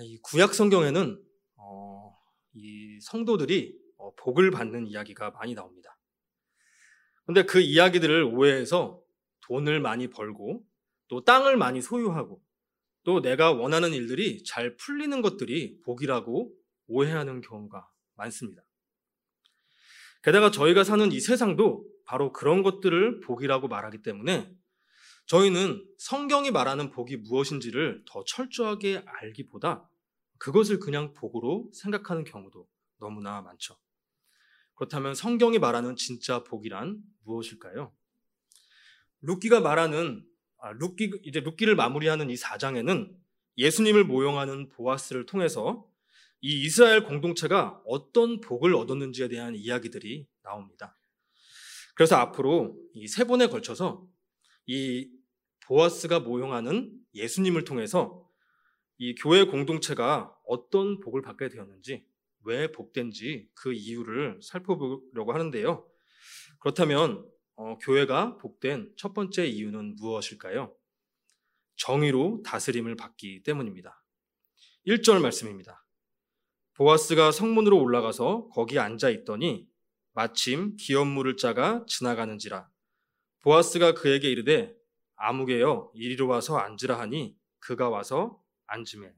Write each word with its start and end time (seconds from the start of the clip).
이 0.00 0.18
구약 0.22 0.54
성경에는 0.54 1.22
어, 1.56 2.16
이 2.54 2.98
성도들이 3.00 3.78
어, 3.96 4.14
복을 4.16 4.50
받는 4.50 4.86
이야기가 4.86 5.30
많이 5.30 5.54
나옵니다. 5.54 5.96
근데 7.26 7.44
그 7.44 7.60
이야기들을 7.60 8.24
오해해서 8.24 9.00
돈을 9.42 9.80
많이 9.80 10.08
벌고 10.08 10.64
또 11.08 11.24
땅을 11.24 11.56
많이 11.56 11.80
소유하고 11.80 12.42
또 13.04 13.20
내가 13.20 13.52
원하는 13.52 13.92
일들이 13.92 14.42
잘 14.44 14.76
풀리는 14.76 15.22
것들이 15.22 15.80
복이라고 15.82 16.52
오해하는 16.86 17.40
경우가 17.40 17.88
많습니다. 18.14 18.62
게다가 20.22 20.50
저희가 20.50 20.84
사는 20.84 21.12
이 21.12 21.20
세상도 21.20 21.86
바로 22.06 22.32
그런 22.32 22.62
것들을 22.62 23.20
복이라고 23.20 23.68
말하기 23.68 24.02
때문에 24.02 24.50
저희는 25.26 25.86
성경이 25.98 26.50
말하는 26.50 26.90
복이 26.90 27.18
무엇인지를 27.18 28.04
더 28.06 28.24
철저하게 28.24 29.02
알기보다 29.06 29.88
그것을 30.38 30.78
그냥 30.78 31.14
복으로 31.14 31.70
생각하는 31.72 32.24
경우도 32.24 32.68
너무나 32.98 33.40
많죠. 33.40 33.76
그렇다면 34.74 35.14
성경이 35.14 35.58
말하는 35.58 35.96
진짜 35.96 36.42
복이란 36.44 37.00
무엇일까요? 37.24 37.94
룻기가 39.22 39.60
말하는 39.60 40.26
아, 40.58 40.72
룻기 40.72 41.20
이제 41.24 41.40
룻기를 41.40 41.76
마무리하는 41.76 42.30
이 42.30 42.34
4장에는 42.34 43.14
예수님을 43.58 44.04
모용하는 44.04 44.68
보아스를 44.70 45.26
통해서 45.26 45.86
이 46.40 46.64
이스라엘 46.64 47.04
공동체가 47.04 47.80
어떤 47.86 48.40
복을 48.40 48.74
얻었는지에 48.74 49.28
대한 49.28 49.54
이야기들이 49.54 50.26
나옵니다. 50.42 50.98
그래서 51.94 52.16
앞으로 52.16 52.76
이 52.94 53.06
세 53.06 53.24
번에 53.24 53.46
걸쳐서 53.46 54.06
이 54.66 55.08
보아스가 55.66 56.20
모용하는 56.20 56.92
예수님을 57.14 57.64
통해서 57.64 58.23
이 58.98 59.14
교회 59.14 59.44
공동체가 59.44 60.34
어떤 60.46 61.00
복을 61.00 61.22
받게 61.22 61.48
되었는지, 61.48 62.06
왜 62.44 62.70
복된지 62.70 63.48
그 63.54 63.72
이유를 63.72 64.40
살펴보려고 64.42 65.32
하는데요. 65.32 65.86
그렇다면 66.60 67.28
어, 67.56 67.78
교회가 67.78 68.38
복된 68.38 68.92
첫 68.96 69.14
번째 69.14 69.46
이유는 69.46 69.96
무엇일까요? 69.96 70.74
정의로 71.76 72.42
다스림을 72.44 72.96
받기 72.96 73.42
때문입니다. 73.42 74.02
1절 74.86 75.20
말씀입니다. 75.20 75.84
보아스가 76.74 77.30
성문으로 77.30 77.80
올라가서 77.80 78.48
거기 78.48 78.78
앉아 78.78 79.10
있더니 79.10 79.68
마침 80.12 80.76
기업물을 80.76 81.36
짜가 81.36 81.84
지나가는지라 81.86 82.68
보아스가 83.40 83.94
그에게 83.94 84.30
이르되 84.30 84.74
아무개여 85.16 85.92
이리로 85.94 86.28
와서 86.28 86.56
앉으라 86.56 86.98
하니 86.98 87.36
그가 87.60 87.88
와서 87.88 88.43
앉으매 88.66 89.12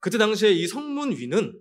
그때 0.00 0.18
당시에 0.18 0.50
이 0.50 0.66
성문 0.66 1.12
위는 1.12 1.58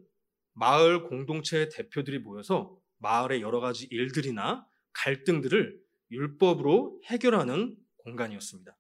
마을 0.54 1.04
공동체의 1.04 1.70
대표들이 1.70 2.20
모여서 2.20 2.78
마을의 2.98 3.42
여러 3.42 3.60
가지 3.60 3.88
일들이나 3.90 4.68
갈등들을 4.94 5.82
율법으로 6.12 7.02
해결하는 7.06 7.76
공간이었습니다. 7.98 8.78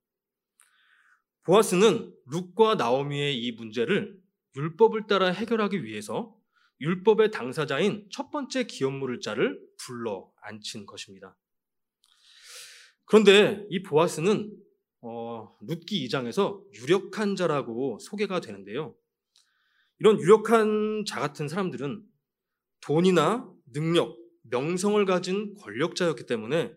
보아스는 1.44 2.14
룩과 2.28 2.76
나오미의 2.76 3.38
이 3.38 3.52
문제를 3.54 4.17
율법을 4.56 5.08
따라 5.08 5.30
해결하기 5.30 5.84
위해서 5.84 6.36
율법의 6.80 7.31
당사자인 7.31 8.08
첫 8.11 8.31
번째 8.31 8.66
기업물을 8.66 9.20
자를 9.20 9.59
불러 9.78 10.31
앉힌 10.42 10.86
것입니다. 10.86 11.36
그런데 13.06 13.66
이 13.70 13.81
보아스는 13.84 14.56
어, 15.06 15.54
룻기 15.59 16.08
2장에서 16.08 16.64
유력한 16.76 17.36
자라고 17.36 18.00
소개가 18.00 18.40
되는데요. 18.40 18.96
이런 20.00 20.18
유력한 20.18 21.04
자 21.06 21.20
같은 21.20 21.50
사람들은 21.50 22.02
돈이나 22.80 23.50
능력, 23.73 24.18
명성을 24.44 25.04
가진 25.05 25.55
권력자였기 25.55 26.26
때문에 26.26 26.73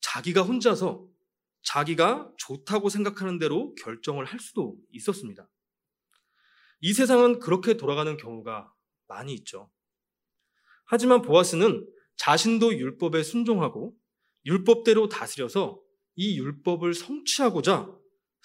자기가 0.00 0.42
혼자서 0.42 1.08
자기가 1.62 2.30
좋다고 2.36 2.90
생각하는 2.90 3.38
대로 3.38 3.74
결정을 3.76 4.26
할 4.26 4.38
수도 4.38 4.76
있었습니다. 4.92 5.48
이 6.80 6.92
세상은 6.92 7.38
그렇게 7.38 7.78
돌아가는 7.78 8.16
경우가 8.18 8.70
많이 9.08 9.32
있죠. 9.32 9.70
하지만 10.84 11.22
보아스는 11.22 11.88
자신도 12.16 12.74
율법에 12.74 13.22
순종하고 13.22 13.94
율법대로 14.44 15.08
다스려서 15.08 15.85
이 16.16 16.38
율법을 16.38 16.94
성취하고자 16.94 17.94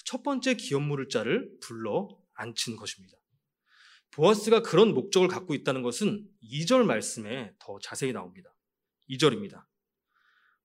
첫 0.03 0.23
번째 0.23 0.55
기업물을 0.55 1.09
자를 1.09 1.49
불러 1.61 2.09
앉힌 2.33 2.75
것입니다. 2.75 3.17
보아스가 4.11 4.61
그런 4.61 4.93
목적을 4.93 5.29
갖고 5.29 5.53
있다는 5.53 5.81
것은 5.81 6.27
2절 6.43 6.83
말씀에 6.85 7.53
더 7.59 7.79
자세히 7.79 8.11
나옵니다. 8.11 8.53
2절입니다. 9.09 9.65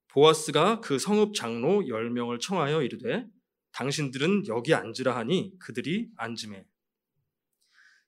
보아스가 0.09 0.81
그 0.81 0.99
성읍 0.99 1.34
장로 1.34 1.83
10명을 1.83 2.41
청하여 2.41 2.83
이르되 2.83 3.27
당신들은 3.73 4.49
여기 4.49 4.75
앉으라 4.75 5.15
하니 5.15 5.53
그들이 5.59 6.09
앉음에 6.17 6.65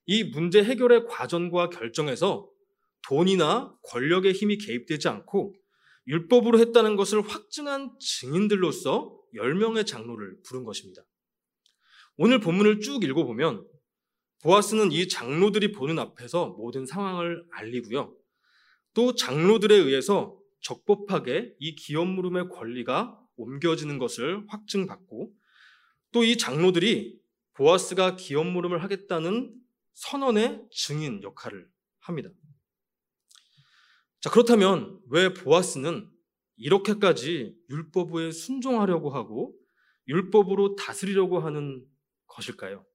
이 0.07 0.23
문제 0.23 0.63
해결의 0.63 1.05
과정과 1.07 1.69
결정에서 1.69 2.49
돈이나 3.03 3.77
권력의 3.83 4.33
힘이 4.33 4.57
개입되지 4.57 5.07
않고 5.07 5.55
율법으로 6.09 6.59
했다는 6.59 6.95
것을 6.95 7.21
확증한 7.21 7.91
증인들로서 7.99 9.15
10명의 9.35 9.85
장로를 9.85 10.41
부른 10.43 10.63
것입니다. 10.63 11.03
오늘 12.17 12.39
본문을 12.39 12.81
쭉 12.81 13.03
읽어보면 13.03 13.65
보아스는 14.41 14.91
이 14.91 15.07
장로들이 15.07 15.71
보는 15.71 15.99
앞에서 15.99 16.55
모든 16.57 16.85
상황을 16.85 17.45
알리고요. 17.51 18.13
또 18.93 19.13
장로들에 19.13 19.75
의해서 19.75 20.37
적법하게 20.61 21.55
이 21.59 21.75
기업 21.75 22.07
물음의 22.07 22.49
권리가 22.49 23.17
옮겨지는 23.37 23.99
것을 23.99 24.43
확증받고 24.47 25.31
또 26.11 26.23
이 26.23 26.37
장로들이 26.37 27.19
보아스가 27.53 28.15
기업 28.15 28.47
물음을 28.47 28.81
하겠다는 28.83 29.53
선언의 29.93 30.65
증인 30.71 31.21
역할을 31.21 31.69
합니다. 31.99 32.29
자, 34.21 34.29
그렇다면 34.29 34.99
왜 35.09 35.33
보아스는 35.33 36.09
이렇게까지 36.57 37.55
율법에 37.69 38.31
순종하려고 38.31 39.09
하고 39.11 39.55
율법으로 40.07 40.75
다스리려고 40.75 41.39
하는 41.39 41.85
것일까요? 42.27 42.85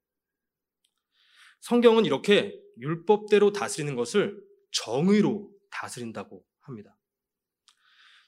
성경은 1.61 2.05
이렇게 2.05 2.61
율법대로 2.79 3.53
다스리는 3.53 3.95
것을 3.97 4.39
정의로 4.71 5.51
다스린다고 5.71 6.45
합니다. 6.61 6.99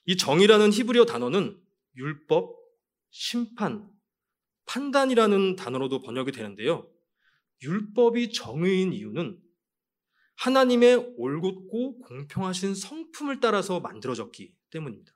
이 0.07 0.17
정의라는 0.17 0.73
히브리어 0.73 1.05
단어는 1.05 1.61
율법, 1.97 2.57
심판, 3.11 3.91
판단이라는 4.67 5.57
단어로도 5.57 6.01
번역이 6.01 6.33
되는데요. 6.33 6.91
율법이 7.63 8.33
정의인 8.33 8.93
이유는 8.93 9.39
하나님의 10.37 11.15
올곧고 11.17 12.01
공평하신 12.01 12.75
성품을 12.75 13.41
따라서 13.41 13.81
만들어졌기 13.81 14.53
때문입니다. 14.71 15.13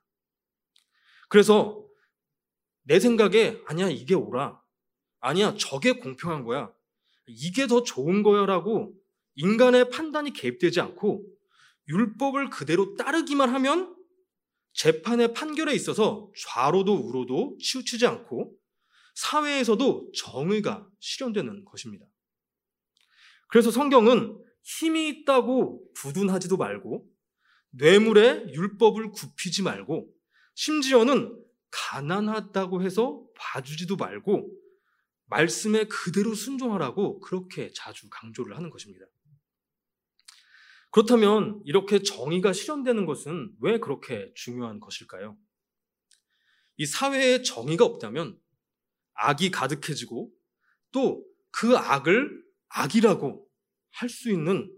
그래서 1.29 1.85
내 2.83 2.99
생각에 2.99 3.61
아니야 3.67 3.89
이게 3.89 4.15
옳아. 4.15 4.61
아니야 5.19 5.55
저게 5.57 5.93
공평한 5.93 6.43
거야. 6.43 6.73
이게 7.27 7.67
더 7.67 7.83
좋은 7.83 8.23
거야라고 8.23 8.93
인간의 9.35 9.89
판단이 9.89 10.33
개입되지 10.33 10.81
않고 10.81 11.25
율법을 11.87 12.49
그대로 12.49 12.95
따르기만 12.95 13.49
하면 13.49 13.95
재판의 14.73 15.33
판결에 15.33 15.73
있어서 15.73 16.31
좌로도 16.37 16.93
우로도 16.93 17.57
치우치지 17.59 18.05
않고 18.07 18.55
사회에서도 19.15 20.11
정의가 20.15 20.87
실현되는 20.99 21.65
것입니다. 21.65 22.05
그래서 23.47 23.69
성경은 23.69 24.41
힘이 24.63 25.09
있다고 25.09 25.83
두둔하지도 25.95 26.57
말고 26.57 27.07
뇌물에 27.71 28.53
율법을 28.53 29.11
굽히지 29.11 29.63
말고 29.63 30.13
심지어는 30.55 31.37
가난하다고 31.71 32.83
해서 32.83 33.23
봐주지도 33.35 33.95
말고 33.95 34.51
말씀에 35.27 35.85
그대로 35.85 36.33
순종하라고 36.33 37.21
그렇게 37.21 37.71
자주 37.73 38.09
강조를 38.09 38.57
하는 38.57 38.69
것입니다. 38.69 39.05
그렇다면 40.91 41.61
이렇게 41.63 42.03
정의가 42.03 42.51
실현되는 42.51 43.05
것은 43.05 43.55
왜 43.61 43.79
그렇게 43.79 44.31
중요한 44.35 44.81
것일까요? 44.81 45.37
이 46.75 46.85
사회에 46.85 47.43
정의가 47.43 47.85
없다면 47.85 48.37
악이 49.13 49.51
가득해지고 49.51 50.31
또 50.91 51.31
그 51.51 51.77
악을 51.77 52.43
악이라고 52.69 53.47
할 53.91 54.09
수 54.09 54.31
있는 54.31 54.71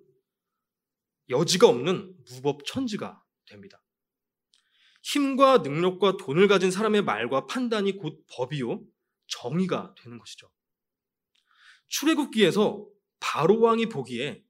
여지가 1.30 1.68
없는 1.68 2.15
무법 2.30 2.65
천지가 2.65 3.24
됩니다. 3.45 3.81
힘과 5.04 5.60
능력과 5.60 6.18
돈을 6.18 6.48
가진 6.48 6.71
사람의 6.71 7.04
말과 7.04 7.45
판단이 7.45 7.98
곧 7.98 8.25
법이요, 8.31 8.83
정의가 9.27 9.95
되는 10.01 10.18
것이죠. 10.18 10.50
출애굽기에서 11.88 12.88
바로 13.19 13.60
왕이 13.62 13.88
보기에 13.88 14.44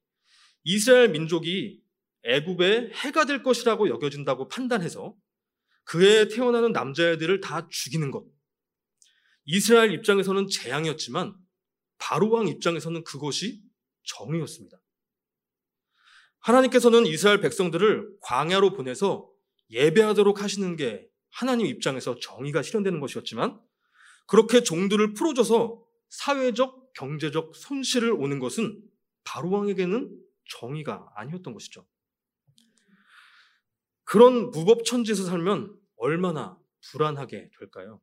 이스라엘 0.63 1.10
민족이 1.10 1.81
애굽의 2.24 2.92
해가 2.94 3.25
될 3.25 3.44
것이라고 3.44 3.89
여겨진다고 3.89 4.48
판단해서 4.48 5.15
그에 5.83 6.27
태어나는 6.27 6.71
남자애들을 6.71 7.42
다 7.42 7.68
죽이는 7.69 8.12
것. 8.12 8.25
이스라엘 9.45 9.92
입장에서는 9.92 10.48
재앙이었지만 10.48 11.36
바로 11.98 12.30
왕 12.30 12.48
입장에서는 12.48 13.04
그것이 13.04 13.62
정의였습니다. 14.03 14.77
하나님께서는 16.39 17.05
이스라엘 17.05 17.39
백성들을 17.39 18.17
광야로 18.21 18.73
보내서 18.73 19.29
예배하도록 19.69 20.41
하시는 20.41 20.75
게 20.75 21.07
하나님 21.29 21.65
입장에서 21.65 22.19
정의가 22.19 22.61
실현되는 22.61 23.00
것이었지만 23.00 23.59
그렇게 24.27 24.61
종들을 24.61 25.13
풀어줘서 25.13 25.83
사회적, 26.09 26.94
경제적 26.94 27.55
손실을 27.55 28.11
오는 28.11 28.39
것은 28.39 28.81
바로왕에게는 29.23 30.15
정의가 30.50 31.11
아니었던 31.15 31.53
것이죠. 31.53 31.88
그런 34.03 34.51
무법 34.51 34.85
천지에서 34.85 35.23
살면 35.23 35.75
얼마나 35.95 36.57
불안하게 36.91 37.50
될까요? 37.57 38.01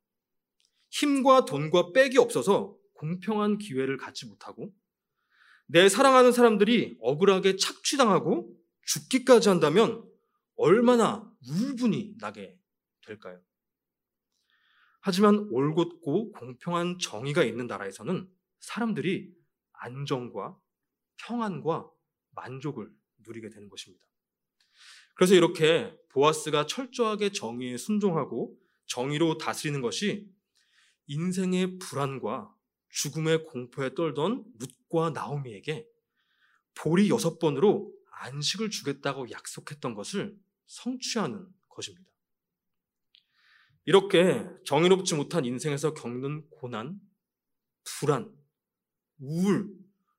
힘과 0.91 1.45
돈과 1.45 1.93
빽이 1.93 2.19
없어서 2.19 2.77
공평한 2.95 3.59
기회를 3.59 3.97
갖지 3.97 4.27
못하고 4.27 4.73
내 5.73 5.89
사랑하는 5.89 6.33
사람들이 6.33 6.99
억울하게 7.01 7.55
착취당하고 7.55 8.53
죽기까지 8.87 9.49
한다면 9.49 10.05
얼마나 10.57 11.33
울분이 11.49 12.17
나게 12.19 12.59
될까요? 13.07 13.41
하지만 15.01 15.49
올곧고 15.51 16.33
공평한 16.33 16.99
정의가 16.99 17.45
있는 17.45 17.69
나라에서는 17.69 18.29
사람들이 18.59 19.33
안정과 19.73 20.59
평안과 21.19 21.89
만족을 22.33 22.91
누리게 23.19 23.51
되는 23.51 23.69
것입니다. 23.69 24.05
그래서 25.15 25.35
이렇게 25.35 25.97
보아스가 26.09 26.67
철저하게 26.67 27.31
정의에 27.31 27.77
순종하고 27.77 28.59
정의로 28.87 29.39
다스리는 29.39 29.81
것이 29.81 30.29
인생의 31.07 31.79
불안과 31.79 32.53
죽음의 32.91 33.45
공포에 33.45 33.95
떨던 33.95 34.45
룻과 34.59 35.11
나오미에게 35.11 35.87
보리 36.75 37.09
여섯 37.11 37.39
번으로 37.39 37.93
안식을 38.11 38.71
주겠다고 38.71 39.31
약속했던 39.31 39.95
것을 39.95 40.37
성취하는 40.67 41.47
것입니다. 41.69 42.11
이렇게 43.85 44.47
정의롭지 44.65 45.15
못한 45.15 45.45
인생에서 45.45 45.95
겪는 45.95 46.49
고난, 46.51 47.01
불안, 47.85 48.33
우울, 49.19 49.75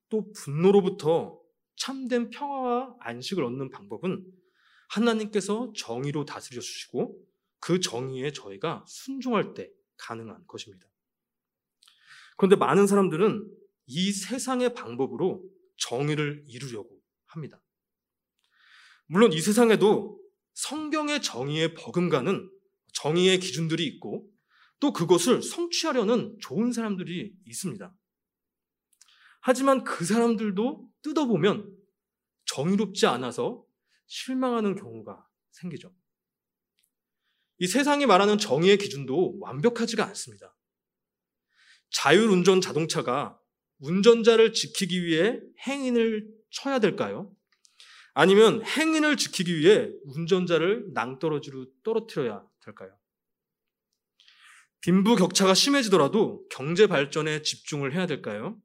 또 0.10 0.32
분노로부터 0.34 1.40
참된 1.76 2.30
평화와 2.30 2.96
안식을 3.00 3.44
얻는 3.44 3.70
방법은 3.70 4.26
하나님께서 4.90 5.72
정의로 5.76 6.26
다스려 6.26 6.60
주시고 6.60 7.18
그 7.60 7.80
정의에 7.80 8.32
저희가 8.32 8.84
순종할 8.88 9.54
때 9.54 9.70
가능한 9.98 10.46
것입니다. 10.48 10.91
그런데 12.38 12.56
많은 12.56 12.88
사람들은 12.88 13.48
이 13.88 14.12
세상의 14.12 14.74
방법으로 14.74 15.44
정의를 15.78 16.44
이루려고 16.48 17.02
합니다. 17.26 17.62
물론 19.08 19.34
이 19.34 19.42
세상에도 19.42 20.20
성경의 20.54 21.22
정의에 21.22 21.74
버금가는 21.74 22.50
정의의 22.94 23.40
기준들이 23.40 23.86
있고 23.88 24.30
또 24.80 24.94
그것을 24.94 25.42
성취하려는 25.42 26.38
좋은 26.42 26.72
사람들이 26.72 27.34
있습니다. 27.46 27.94
하지만 29.42 29.84
그 29.84 30.06
사람들도 30.06 30.90
뜯어보면 31.02 31.76
정의롭지 32.46 33.06
않아서 33.08 33.66
실망하는 34.08 34.76
경우가 34.76 35.26
생기죠. 35.52 35.94
이 37.58 37.68
세상이 37.68 38.06
말하는 38.06 38.38
정의의 38.38 38.78
기준도 38.78 39.40
완벽하지가 39.40 40.06
않습니다. 40.08 40.56
자율운전 41.92 42.62
자동차가 42.62 43.38
운전자를 43.80 44.54
지키기 44.54 45.04
위해 45.04 45.40
행인을 45.68 46.28
쳐야 46.50 46.80
될까요? 46.80 47.32
아니면 48.14 48.64
행인을 48.64 49.18
지키기 49.18 49.58
위해 49.58 49.90
운전자를 50.06 50.92
낭떠러지로 50.94 51.66
떨어뜨려야 51.84 52.44
될까요? 52.64 52.98
빈부 54.82 55.16
격차가 55.16 55.54
심해지더라도 55.54 56.46
경제 56.50 56.88
발전에 56.88 57.44
집중을 57.44 57.94
해야 57.94 58.08
될까요? 58.08 58.60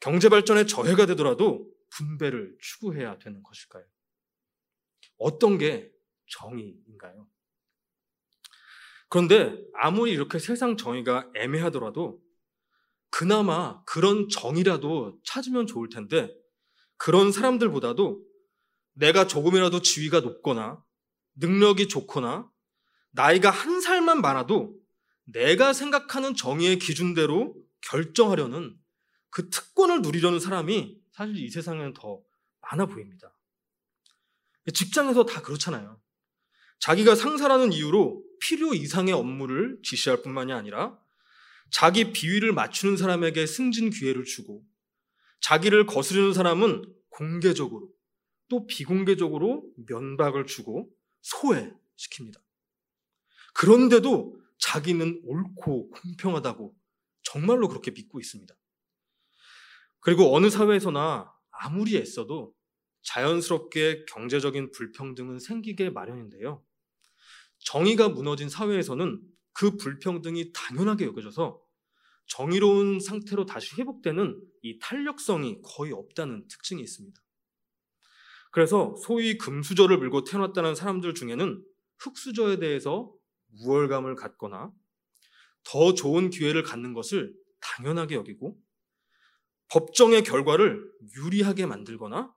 경제 0.00 0.28
발전에 0.28 0.66
저해가 0.66 1.06
되더라도 1.06 1.66
분배를 1.90 2.56
추구해야 2.60 3.18
되는 3.18 3.42
것일까요? 3.42 3.84
어떤 5.18 5.58
게 5.58 5.90
정의인가요? 6.26 7.28
그런데 9.08 9.56
아무리 9.74 10.12
이렇게 10.12 10.38
세상 10.38 10.76
정의가 10.76 11.30
애매하더라도 11.34 12.20
그나마 13.12 13.84
그런 13.84 14.30
정의라도 14.30 15.20
찾으면 15.24 15.66
좋을 15.66 15.90
텐데 15.90 16.34
그런 16.96 17.30
사람들보다도 17.30 18.24
내가 18.94 19.26
조금이라도 19.26 19.82
지위가 19.82 20.20
높거나 20.20 20.82
능력이 21.34 21.88
좋거나 21.88 22.50
나이가 23.10 23.50
한 23.50 23.82
살만 23.82 24.22
많아도 24.22 24.74
내가 25.24 25.74
생각하는 25.74 26.34
정의의 26.34 26.78
기준대로 26.78 27.54
결정하려는 27.82 28.74
그 29.28 29.50
특권을 29.50 30.00
누리려는 30.00 30.40
사람이 30.40 30.98
사실 31.12 31.36
이 31.36 31.50
세상에는 31.50 31.92
더 31.92 32.22
많아 32.62 32.86
보입니다. 32.86 33.36
직장에서 34.72 35.26
다 35.26 35.42
그렇잖아요. 35.42 36.00
자기가 36.78 37.14
상사라는 37.14 37.74
이유로 37.74 38.24
필요 38.40 38.72
이상의 38.72 39.12
업무를 39.12 39.78
지시할 39.82 40.22
뿐만이 40.22 40.52
아니라 40.54 40.98
자기 41.70 42.12
비위를 42.12 42.52
맞추는 42.52 42.96
사람에게 42.96 43.46
승진 43.46 43.90
기회를 43.90 44.24
주고 44.24 44.64
자기를 45.40 45.86
거스르는 45.86 46.32
사람은 46.32 46.84
공개적으로 47.08 47.88
또 48.48 48.66
비공개적으로 48.66 49.64
면박을 49.86 50.46
주고 50.46 50.90
소외시킵니다. 51.22 52.40
그런데도 53.54 54.40
자기는 54.58 55.22
옳고 55.24 55.90
공평하다고 55.90 56.74
정말로 57.22 57.68
그렇게 57.68 57.90
믿고 57.90 58.20
있습니다. 58.20 58.54
그리고 60.00 60.34
어느 60.34 60.50
사회에서나 60.50 61.32
아무리 61.50 61.96
애써도 61.96 62.54
자연스럽게 63.02 64.04
경제적인 64.06 64.72
불평등은 64.72 65.38
생기게 65.38 65.90
마련인데요. 65.90 66.64
정의가 67.58 68.08
무너진 68.08 68.48
사회에서는 68.48 69.20
그 69.52 69.76
불평등이 69.76 70.52
당연하게 70.52 71.06
여겨져서 71.06 71.60
정의로운 72.26 73.00
상태로 73.00 73.46
다시 73.46 73.74
회복되는 73.76 74.40
이 74.62 74.78
탄력성이 74.78 75.60
거의 75.62 75.92
없다는 75.92 76.46
특징이 76.48 76.82
있습니다. 76.82 77.20
그래서 78.50 78.94
소위 78.96 79.38
금수저를 79.38 79.98
물고 79.98 80.24
태어났다는 80.24 80.74
사람들 80.74 81.14
중에는 81.14 81.64
흙수저에 81.98 82.58
대해서 82.58 83.12
우월감을 83.60 84.14
갖거나 84.14 84.72
더 85.64 85.94
좋은 85.94 86.30
기회를 86.30 86.62
갖는 86.62 86.92
것을 86.92 87.34
당연하게 87.60 88.14
여기고 88.14 88.58
법정의 89.68 90.22
결과를 90.24 90.90
유리하게 91.16 91.66
만들거나 91.66 92.34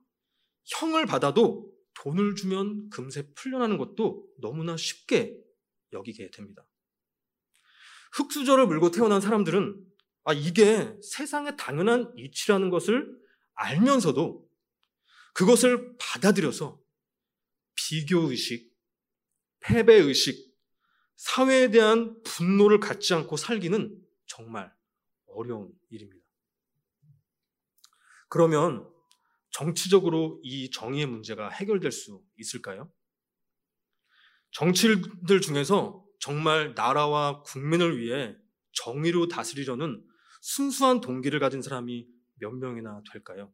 형을 0.65 1.05
받아도 1.05 1.71
돈을 1.95 2.35
주면 2.35 2.89
금세 2.89 3.33
풀려나는 3.33 3.77
것도 3.77 4.27
너무나 4.39 4.77
쉽게 4.77 5.37
여기게 5.91 6.31
됩니다. 6.31 6.65
흙수저를 8.15 8.67
물고 8.67 8.91
태어난 8.91 9.19
사람들은 9.19 9.83
아, 10.23 10.33
이게 10.33 10.97
세상의 11.03 11.57
당연한 11.57 12.11
이치라는 12.17 12.69
것을 12.69 13.15
알면서도 13.53 14.49
그것을 15.33 15.97
받아들여서 15.99 16.79
비교의식, 17.75 18.73
패배의식, 19.59 20.55
사회에 21.17 21.71
대한 21.71 22.21
분노를 22.23 22.79
갖지 22.79 23.13
않고 23.13 23.37
살기는 23.37 24.01
정말 24.25 24.73
어려운 25.27 25.71
일입니다. 25.89 26.25
그러면 28.29 28.89
정치적으로 29.51 30.39
이 30.43 30.71
정의의 30.71 31.05
문제가 31.05 31.49
해결될 31.49 31.91
수 31.91 32.21
있을까요? 32.37 32.91
정치인들 34.51 35.41
중에서 35.41 36.04
정말 36.25 36.73
나라와 36.73 37.43
국민을 37.43 37.99
위해 37.99 38.35
정의로 38.71 39.27
다스리려는 39.27 40.03
순수한 40.41 40.99
동기를 40.99 41.39
가진 41.39 41.61
사람이 41.61 42.07
몇 42.39 42.49
명이나 42.49 43.03
될까요? 43.11 43.53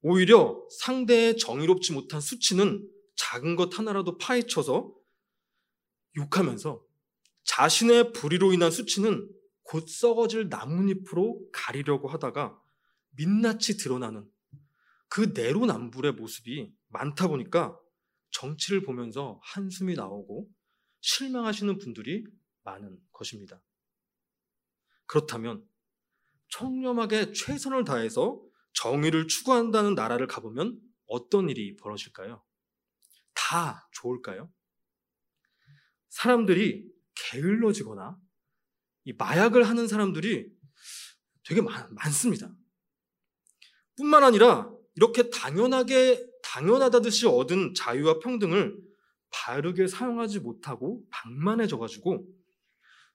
오히려 0.00 0.60
상대의 0.80 1.36
정의롭지 1.36 1.92
못한 1.92 2.20
수치는 2.20 2.84
작은 3.14 3.54
것 3.54 3.78
하나라도 3.78 4.18
파헤쳐서 4.18 4.92
욕하면서 6.16 6.82
자신의 7.44 8.12
불의로 8.12 8.52
인한 8.52 8.72
수치는 8.72 9.30
곧 9.62 9.88
썩어질 9.88 10.48
나뭇잎으로 10.48 11.48
가리려고 11.52 12.08
하다가 12.08 12.60
민낯이 13.10 13.76
드러나는 13.78 14.28
그 15.06 15.30
내로남불의 15.32 16.14
모습이 16.14 16.74
많다 16.88 17.28
보니까 17.28 17.78
정치를 18.32 18.82
보면서 18.82 19.38
한숨이 19.44 19.94
나오고 19.94 20.50
실망하시는 21.00 21.78
분들이 21.78 22.24
많은 22.62 22.98
것입니다. 23.12 23.60
그렇다면 25.06 25.66
청렴하게 26.48 27.32
최선을 27.32 27.84
다해서 27.84 28.42
정의를 28.72 29.26
추구한다는 29.28 29.94
나라를 29.94 30.26
가보면 30.26 30.80
어떤 31.06 31.48
일이 31.48 31.76
벌어질까요? 31.76 32.42
다 33.34 33.88
좋을까요? 33.92 34.52
사람들이 36.08 36.88
게을러지거나 37.14 38.18
이 39.04 39.12
마약을 39.12 39.68
하는 39.68 39.88
사람들이 39.88 40.50
되게 41.44 41.60
많, 41.62 41.92
많습니다. 41.94 42.54
뿐만 43.96 44.22
아니라 44.24 44.70
이렇게 44.94 45.30
당연하게 45.30 46.24
당연하다듯이 46.42 47.26
얻은 47.26 47.74
자유와 47.74 48.18
평등을 48.20 48.89
바르게 49.30 49.86
사용하지 49.86 50.40
못하고 50.40 51.04
방만해져 51.10 51.78
가지고 51.78 52.26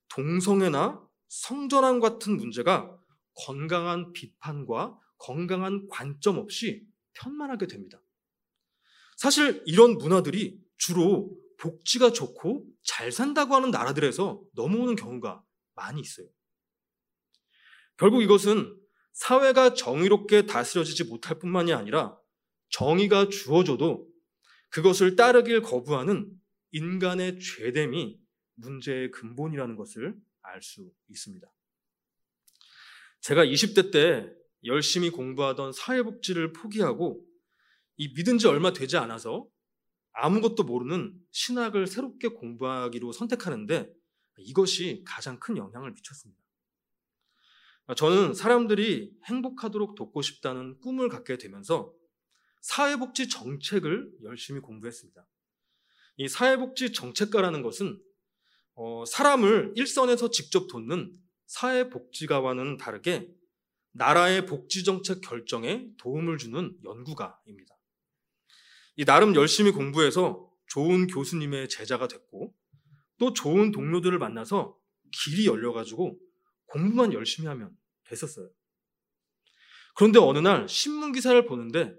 동성애나 0.10 1.02
성전환 1.28 2.00
같은 2.00 2.38
문제가 2.38 2.98
건강한 3.34 4.14
비판과 4.14 4.98
건강한 5.18 5.88
관점 5.90 6.38
없이 6.38 6.86
편만하게 7.14 7.68
됩니다. 7.68 8.02
사실 9.18 9.64
이런 9.66 9.98
문화들이 9.98 10.60
주로 10.78 11.36
복지가 11.58 12.12
좋고 12.12 12.66
잘 12.84 13.12
산다고 13.12 13.56
하는 13.56 13.72
나라들에서 13.72 14.42
넘어오는 14.54 14.96
경우가 14.96 15.44
많이 15.74 16.02
있어요. 16.02 16.28
결국 17.98 18.22
이것은 18.22 18.78
사회가 19.14 19.74
정의롭게 19.74 20.46
다스려지지 20.46 21.06
못할 21.06 21.40
뿐만이 21.40 21.74
아니라 21.74 22.18
정의가 22.70 23.30
주어져도 23.30 24.08
그것을 24.76 25.16
따르길 25.16 25.62
거부하는 25.62 26.30
인간의 26.72 27.40
죄됨이 27.40 28.20
문제의 28.56 29.10
근본이라는 29.12 29.78
것을 29.78 30.18
알 30.42 30.62
수 30.62 30.92
있습니다. 31.08 31.48
제가 33.22 33.46
20대 33.46 33.94
때 33.94 34.30
열심히 34.66 35.12
공부하던 35.12 35.72
사회복지를 35.72 36.52
포기하고 36.52 37.26
이 37.96 38.10
믿은 38.16 38.38
지 38.38 38.48
얼마 38.48 38.74
되지 38.74 38.98
않아서 38.98 39.48
아무것도 40.12 40.64
모르는 40.64 41.18
신학을 41.32 41.88
새롭게 41.88 42.28
공부하기로 42.28 43.14
선택하는데 43.14 43.90
이것이 44.40 45.04
가장 45.08 45.40
큰 45.40 45.56
영향을 45.56 45.94
미쳤습니다. 45.94 46.42
저는 47.96 48.34
사람들이 48.34 49.14
행복하도록 49.24 49.96
돕고 49.96 50.22
싶다는 50.22 50.78
꿈을 50.82 51.08
갖게 51.08 51.38
되면서 51.38 51.94
사회복지 52.66 53.30
정책을 53.30 54.12
열심히 54.24 54.60
공부했습니다. 54.60 55.24
이 56.18 56.28
사회복지 56.28 56.94
정책가라는 56.94 57.62
것은 57.62 58.02
어, 58.74 59.06
사람을 59.06 59.74
일선에서 59.76 60.32
직접 60.32 60.68
돕는 60.68 61.16
사회복지가와는 61.46 62.78
다르게 62.78 63.32
나라의 63.92 64.48
복지정책 64.48 65.22
결정에 65.22 65.88
도움을 66.00 66.40
주는 66.40 66.76
연구가입니다. 66.84 67.78
이 68.96 69.06
나름 69.06 69.36
열심히 69.36 69.70
공부해서 69.70 70.52
좋은 70.66 71.06
교수님의 71.06 71.70
제자가 71.70 72.08
됐고 72.08 72.56
또 73.20 73.34
좋은 73.34 73.72
동료들을 73.72 74.18
만나서 74.18 74.76
길이 75.12 75.46
열려가지고 75.46 76.20
공부만 76.66 77.14
열심히 77.14 77.48
하면 77.48 77.78
됐었어요. 78.06 78.50
그런데 79.94 80.18
어느 80.18 80.40
날 80.40 80.68
신문 80.68 81.12
기사를 81.12 81.46
보는데 81.46 81.96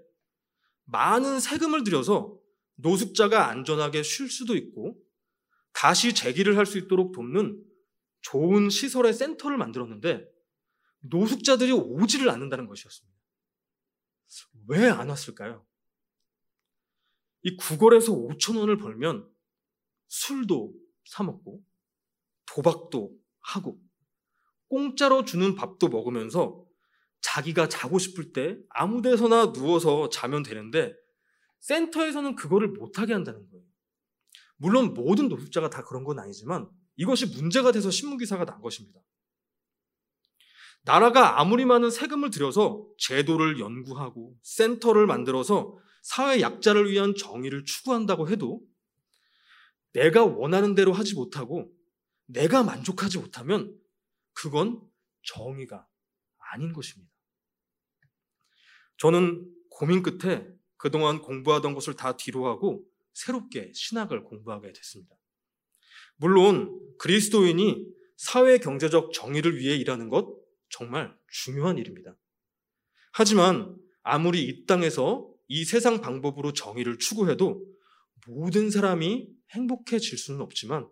많은 0.87 1.39
세금을 1.39 1.83
들여서 1.83 2.37
노숙자가 2.75 3.47
안전하게 3.49 4.03
쉴 4.03 4.29
수도 4.29 4.55
있고 4.55 4.97
다시 5.73 6.13
재기를 6.13 6.57
할 6.57 6.65
수 6.65 6.77
있도록 6.77 7.13
돕는 7.13 7.63
좋은 8.21 8.69
시설의 8.69 9.13
센터를 9.13 9.57
만들었는데 9.57 10.25
노숙자들이 10.99 11.71
오지를 11.71 12.29
않는다는 12.29 12.67
것이었습니다. 12.67 13.17
왜 14.67 14.89
안 14.89 15.09
왔을까요? 15.09 15.65
이 17.43 17.55
구걸에서 17.55 18.11
5천 18.13 18.57
원을 18.59 18.77
벌면 18.77 19.29
술도 20.09 20.73
사 21.05 21.23
먹고 21.23 21.63
도박도 22.45 23.17
하고 23.39 23.79
공짜로 24.67 25.23
주는 25.23 25.55
밥도 25.55 25.87
먹으면서 25.87 26.66
자기가 27.21 27.69
자고 27.69 27.99
싶을 27.99 28.33
때 28.33 28.57
아무 28.69 29.01
데서나 29.01 29.53
누워서 29.53 30.09
자면 30.09 30.43
되는데 30.43 30.93
센터에서는 31.59 32.35
그거를 32.35 32.69
못하게 32.69 33.13
한다는 33.13 33.47
거예요. 33.49 33.65
물론 34.57 34.93
모든 34.93 35.27
노숙자가 35.27 35.69
다 35.69 35.83
그런 35.83 36.03
건 36.03 36.19
아니지만 36.19 36.69
이것이 36.95 37.27
문제가 37.27 37.71
돼서 37.71 37.91
신문기사가 37.91 38.45
난 38.45 38.61
것입니다. 38.61 38.99
나라가 40.83 41.39
아무리 41.41 41.65
많은 41.65 41.89
세금을 41.89 42.29
들여서 42.29 42.87
제도를 42.97 43.59
연구하고 43.59 44.35
센터를 44.41 45.05
만들어서 45.05 45.77
사회 46.01 46.39
약자를 46.39 46.89
위한 46.89 47.13
정의를 47.15 47.65
추구한다고 47.65 48.29
해도 48.29 48.61
내가 49.91 50.23
원하는 50.23 50.75
대로 50.75 50.93
하지 50.93 51.13
못하고 51.13 51.69
내가 52.25 52.63
만족하지 52.63 53.17
못하면 53.17 53.77
그건 54.33 54.81
정의가 55.23 55.85
아닌 56.51 56.73
것입니다. 56.73 57.11
저는 58.97 59.45
고민 59.69 60.01
끝에 60.01 60.47
그동안 60.77 61.21
공부하던 61.21 61.73
것을 61.73 61.95
다 61.95 62.17
뒤로하고 62.17 62.85
새롭게 63.13 63.71
신학을 63.73 64.23
공부하게 64.23 64.73
됐습니다. 64.73 65.15
물론 66.17 66.79
그리스도인이 66.99 67.87
사회 68.15 68.57
경제적 68.57 69.13
정의를 69.13 69.57
위해 69.57 69.75
일하는 69.75 70.09
것 70.09 70.35
정말 70.69 71.15
중요한 71.29 71.77
일입니다. 71.77 72.15
하지만 73.11 73.75
아무리 74.03 74.43
이 74.43 74.65
땅에서 74.65 75.31
이 75.47 75.65
세상 75.65 76.01
방법으로 76.01 76.53
정의를 76.53 76.97
추구해도 76.97 77.65
모든 78.27 78.69
사람이 78.69 79.29
행복해질 79.51 80.17
수는 80.17 80.41
없지만 80.41 80.89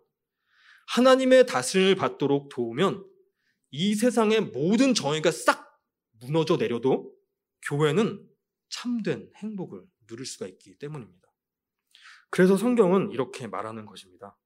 하나님의 0.88 1.46
다스림을 1.46 1.96
받도록 1.96 2.48
도우면 2.48 3.04
이 3.70 3.94
세상의 3.94 4.40
모든 4.40 4.94
정의가 4.94 5.30
싹 5.30 5.66
무너져 6.20 6.56
내려도 6.56 7.14
교회는 7.68 8.26
참된 8.68 9.30
행복을 9.36 9.84
누릴 10.06 10.24
수가 10.24 10.46
있기 10.46 10.78
때문입니다. 10.78 11.26
그래서 12.30 12.56
성경은 12.56 13.12
이렇게 13.12 13.46
말하는 13.46 13.86
것입니다. 13.86 14.36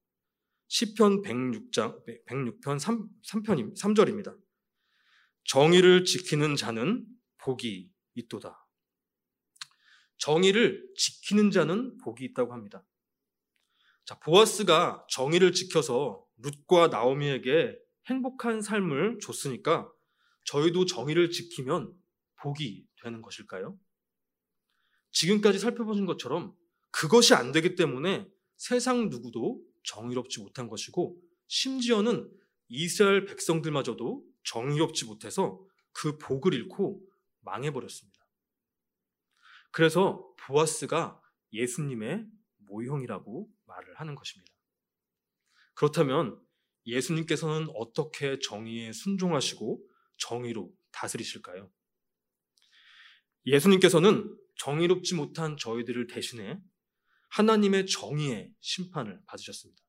시편 0.69 1.23
106장 1.23 2.05
106편 2.27 2.79
3, 2.79 3.09
3편 3.27 3.77
3절입니다. 3.77 4.39
정의를 5.45 6.05
지키는 6.05 6.57
자는 6.57 7.05
복이 7.39 7.91
있도다. 8.15 8.67
정의를 10.19 10.93
지키는 10.97 11.51
자는 11.51 11.97
복이 11.99 12.25
있다고 12.27 12.53
합니다. 12.53 12.85
자, 14.05 14.19
보아스가 14.21 15.05
정의를 15.09 15.53
지켜서 15.53 16.25
룻과 16.37 16.89
나오미에게 16.89 17.77
행복한 18.07 18.63
삶을 18.63 19.19
줬으니까 19.21 19.91
저희도 20.45 20.87
정의를 20.87 21.31
지키면 21.31 21.93
복이 22.37 22.87
되는 23.03 23.23
것일까요? 23.23 23.79
지금까지 25.13 25.59
살펴보신 25.59 26.07
것처럼 26.07 26.55
그것이 26.91 27.35
안 27.35 27.53
되기 27.53 27.75
때문에 27.75 28.29
세상 28.57 29.09
누구도 29.09 29.63
정의롭지 29.85 30.41
못한 30.41 30.69
것이고 30.69 31.21
심지어는 31.47 32.31
이스라엘 32.69 33.25
백성들마저도 33.25 34.25
정의롭지 34.45 35.07
못해서 35.07 35.61
그 35.93 36.19
복을 36.19 36.55
잃고 36.55 37.03
망해버렸습니다. 37.41 38.19
그래서 39.73 40.33
보아스가 40.39 41.21
예수님의 41.53 42.27
모형이라고 42.59 43.49
말을 43.67 43.95
하는 44.01 44.15
것입니다. 44.15 44.53
그렇다면 45.75 46.41
예수님께서는 46.87 47.69
어떻게 47.75 48.39
정의에 48.39 48.93
순종하시고 48.93 49.83
정의로 50.19 50.73
다스리실까요? 50.93 51.71
예수님께서는 53.47 54.37
정의롭지 54.57 55.15
못한 55.15 55.57
저희들을 55.57 56.07
대신해 56.07 56.59
하나님의 57.31 57.87
정의의 57.87 58.51
심판을 58.61 59.21
받으셨습니다. 59.27 59.83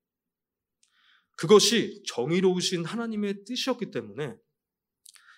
그것이 1.38 2.04
정의로우신 2.08 2.86
하나님의 2.86 3.44
뜻이었기 3.46 3.92
때문에 3.92 4.36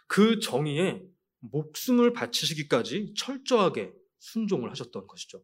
그 0.07 0.39
정의에 0.39 1.01
목숨을 1.39 2.13
바치시기까지 2.13 3.13
철저하게 3.17 3.93
순종을 4.19 4.69
하셨던 4.71 5.07
것이죠. 5.07 5.43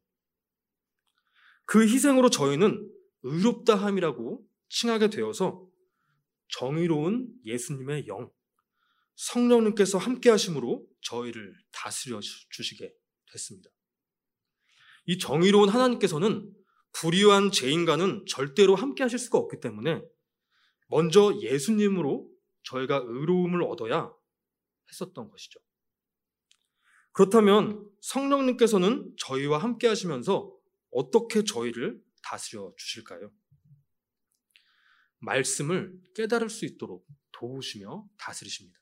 그 1.66 1.84
희생으로 1.84 2.30
저희는 2.30 2.90
의롭다함이라고 3.24 4.46
칭하게 4.70 5.10
되어서 5.10 5.68
정의로운 6.50 7.30
예수님의 7.46 8.08
영, 8.08 8.32
성령님께서 9.16 9.98
함께 9.98 10.30
하심으로 10.30 10.86
저희를 11.02 11.54
다스려 11.72 12.20
주시게 12.50 12.94
됐습니다. 13.32 13.70
이 15.06 15.18
정의로운 15.18 15.70
하나님께서는 15.70 16.54
불의한 16.92 17.52
죄인과는 17.52 18.26
절대로 18.28 18.76
함께 18.76 19.04
하실 19.04 19.20
수가 19.20 19.38
없기 19.38 19.60
때문에 19.60 20.02
먼저 20.88 21.34
예수님으로 21.42 22.30
저희가 22.64 23.04
의로움을 23.06 23.64
얻어야 23.64 24.12
했었던 24.92 25.30
것이죠. 25.30 25.60
그렇다면 27.12 27.90
성령님께서는 28.02 29.14
저희와 29.18 29.58
함께 29.60 29.88
하시면서 29.88 30.56
어떻게 30.92 31.44
저희를 31.44 32.02
다스려 32.24 32.74
주실까요? 32.78 33.32
말씀을 35.20 36.00
깨달을 36.16 36.50
수 36.50 36.66
있도록 36.66 37.08
도우시며 37.32 38.08
다스리십니다. 38.18 38.80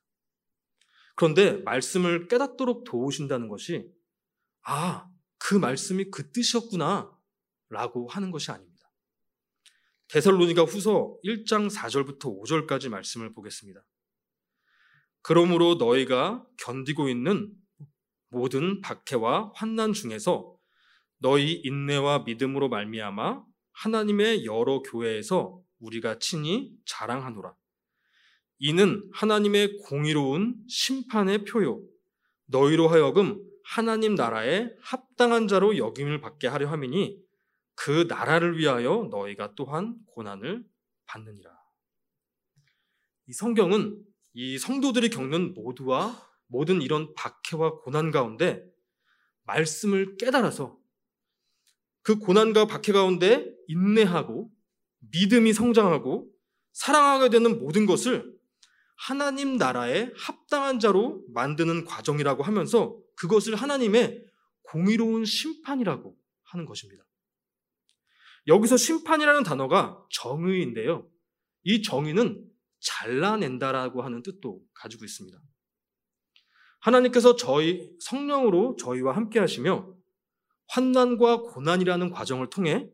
그런데 1.15 1.57
말씀을 1.63 2.27
깨닫도록 2.27 2.83
도우신다는 2.83 3.47
것이 3.47 3.89
아, 4.63 5.09
그 5.39 5.55
말씀이 5.55 6.11
그 6.11 6.31
뜻이었구나 6.31 7.11
라고 7.69 8.07
하는 8.07 8.31
것이 8.31 8.51
아닙니다. 8.51 8.77
데살로니가 10.09 10.63
후서 10.63 11.17
1장 11.23 11.69
4절부터 11.69 12.41
5절까지 12.41 12.89
말씀을 12.89 13.33
보겠습니다. 13.33 13.83
그러므로 15.21 15.75
너희가 15.75 16.45
견디고 16.57 17.09
있는 17.09 17.51
모든 18.29 18.81
박해와 18.81 19.51
환난 19.55 19.93
중에서 19.93 20.57
너희 21.19 21.53
인내와 21.63 22.19
믿음으로 22.19 22.69
말미암아 22.69 23.43
하나님의 23.73 24.45
여러 24.45 24.81
교회에서 24.81 25.61
우리가 25.79 26.19
친히 26.19 26.71
자랑하노라. 26.85 27.55
이는 28.59 29.09
하나님의 29.13 29.77
공의로운 29.77 30.55
심판의 30.67 31.45
표요. 31.45 31.81
너희로 32.45 32.87
하여금 32.87 33.43
하나님 33.63 34.15
나라에 34.15 34.69
합당한 34.81 35.47
자로 35.47 35.77
여김을 35.77 36.21
받게 36.21 36.47
하려 36.47 36.67
함이니 36.69 37.21
그 37.75 38.05
나라를 38.07 38.57
위하여 38.57 39.07
너희가 39.11 39.53
또한 39.55 39.95
고난을 40.07 40.65
받느니라. 41.05 41.51
이 43.27 43.33
성경은 43.33 44.01
이 44.33 44.57
성도들이 44.57 45.09
겪는 45.09 45.53
모두와 45.53 46.27
모든 46.47 46.81
이런 46.81 47.13
박해와 47.13 47.79
고난 47.79 48.09
가운데 48.09 48.63
말씀을 49.43 50.17
깨달아서 50.17 50.79
그 52.01 52.19
고난과 52.19 52.67
박해 52.67 52.93
가운데 52.93 53.53
인내하고 53.67 54.49
믿음이 54.99 55.53
성장하고 55.53 56.29
사랑하게 56.73 57.29
되는 57.29 57.59
모든 57.59 57.85
것을 57.85 58.35
하나님 58.95 59.57
나라에 59.57 60.11
합당한 60.15 60.79
자로 60.79 61.23
만드는 61.33 61.85
과정이라고 61.85 62.43
하면서 62.43 62.97
그것을 63.15 63.55
하나님의 63.55 64.25
공의로운 64.63 65.25
심판이라고 65.25 66.17
하는 66.43 66.65
것입니다. 66.65 67.03
여기서 68.47 68.77
심판이라는 68.77 69.43
단어가 69.43 70.03
정의인데요. 70.09 71.09
이 71.63 71.81
정의는 71.81 72.45
잘라낸다라고 72.79 74.01
하는 74.01 74.23
뜻도 74.23 74.61
가지고 74.73 75.05
있습니다. 75.05 75.37
하나님께서 76.79 77.35
저희 77.35 77.91
성령으로 77.99 78.77
저희와 78.79 79.15
함께 79.15 79.39
하시며 79.39 79.93
환난과 80.69 81.41
고난이라는 81.41 82.11
과정을 82.11 82.49
통해 82.49 82.89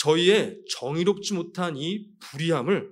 저희의 0.00 0.64
정의롭지 0.70 1.34
못한 1.34 1.76
이 1.76 2.08
불의함을 2.20 2.90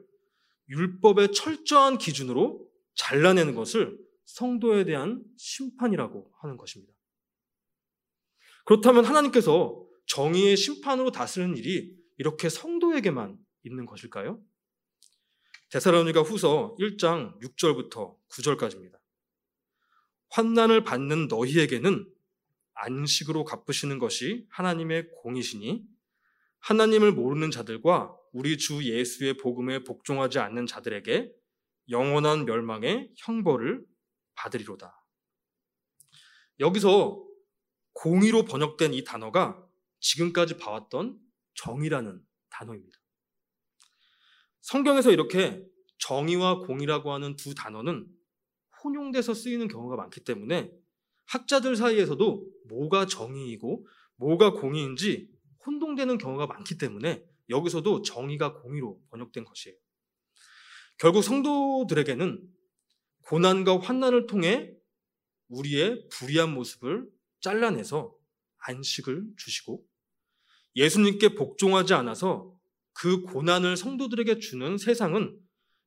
율법의 0.69 1.33
철저한 1.33 1.97
기준으로 1.97 2.69
잘라내는 2.97 3.55
것을 3.55 3.99
성도에 4.27 4.85
대한 4.85 5.25
심판이라고 5.39 6.31
하는 6.43 6.59
것입니다. 6.59 6.93
그렇다면 8.67 9.07
하나님께서 9.07 9.83
정의의 10.07 10.57
심판으로 10.59 11.11
다스리는 11.11 11.57
일이 11.57 11.97
이렇게 12.19 12.51
성도에게만 12.51 13.39
있는 13.63 13.87
것일까요? 13.87 14.43
데살로니가 15.71 16.21
후서 16.21 16.77
1장 16.79 17.41
6절부터 17.41 18.17
9절까지입니다. 18.29 18.99
환난을 20.31 20.85
받는 20.85 21.29
너희에게는 21.29 22.07
안식으로 22.75 23.45
갚으시는 23.45 23.99
것이 23.99 24.47
하나님의 24.51 25.09
공이시니 25.23 25.98
하나님을 26.61 27.13
모르는 27.13 27.51
자들과 27.51 28.15
우리 28.33 28.59
주 28.59 28.85
예수의 28.85 29.37
복음에 29.37 29.85
복종하지 29.85 30.39
않는 30.39 30.67
자들에게 30.67 31.33
영원한 31.91 32.45
멸망의 32.45 33.13
형벌을 33.17 33.85
받으리로다. 34.35 34.95
여기서 36.61 37.25
공의로 37.95 38.45
번역된 38.45 38.95
이 38.95 39.05
단어가 39.05 39.65
지금까지 40.01 40.59
봐왔던 40.59 41.19
정의라는 41.55 42.21
단어입니다. 42.51 42.99
성경에서 44.61 45.11
이렇게 45.11 45.65
정의와 45.99 46.61
공의라고 46.61 47.13
하는 47.13 47.37
두 47.37 47.55
단어는 47.55 48.07
혼용돼서 48.85 49.35
쓰이는 49.35 49.67
경우가 49.67 49.97
많기 49.97 50.21
때문에 50.21 50.71
학자들 51.27 51.77
사이에서도 51.77 52.47
뭐가 52.69 53.07
정의이고 53.07 53.87
뭐가 54.17 54.53
공의인지 54.53 55.29
혼동되는 55.67 56.19
경우가 56.19 56.47
많기 56.47 56.79
때문에 56.79 57.25
여기서도 57.49 58.03
정의가 58.03 58.55
공의로 58.61 59.01
번역된 59.11 59.45
것이에요. 59.45 59.77
결국 60.99 61.23
성도들에게는 61.23 62.47
고난과 63.23 63.81
환난을 63.81 64.27
통해 64.27 64.75
우리의 65.49 66.09
불의한 66.11 66.53
모습을 66.55 67.09
잘라내서 67.41 68.15
안식을 68.59 69.35
주시고 69.37 69.85
예수님께 70.77 71.35
복종하지 71.35 71.95
않아서 71.95 72.55
그 72.93 73.23
고난을 73.23 73.77
성도들에게 73.77 74.39
주는 74.39 74.77
세상은 74.77 75.39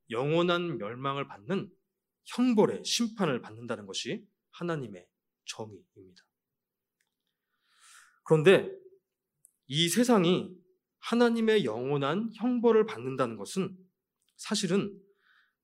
영원한 0.09 0.77
멸망을 0.77 1.27
받는 1.27 1.69
형벌의 2.25 2.83
심판을 2.85 3.41
받는다는 3.41 3.85
것이 3.85 4.25
하나님의 4.51 5.05
정의입니다. 5.45 6.23
그런데 8.23 8.71
이 9.73 9.87
세상이 9.87 10.53
하나님의 10.99 11.63
영원한 11.63 12.29
형벌을 12.35 12.85
받는다는 12.85 13.37
것은 13.37 13.73
사실은 14.35 14.93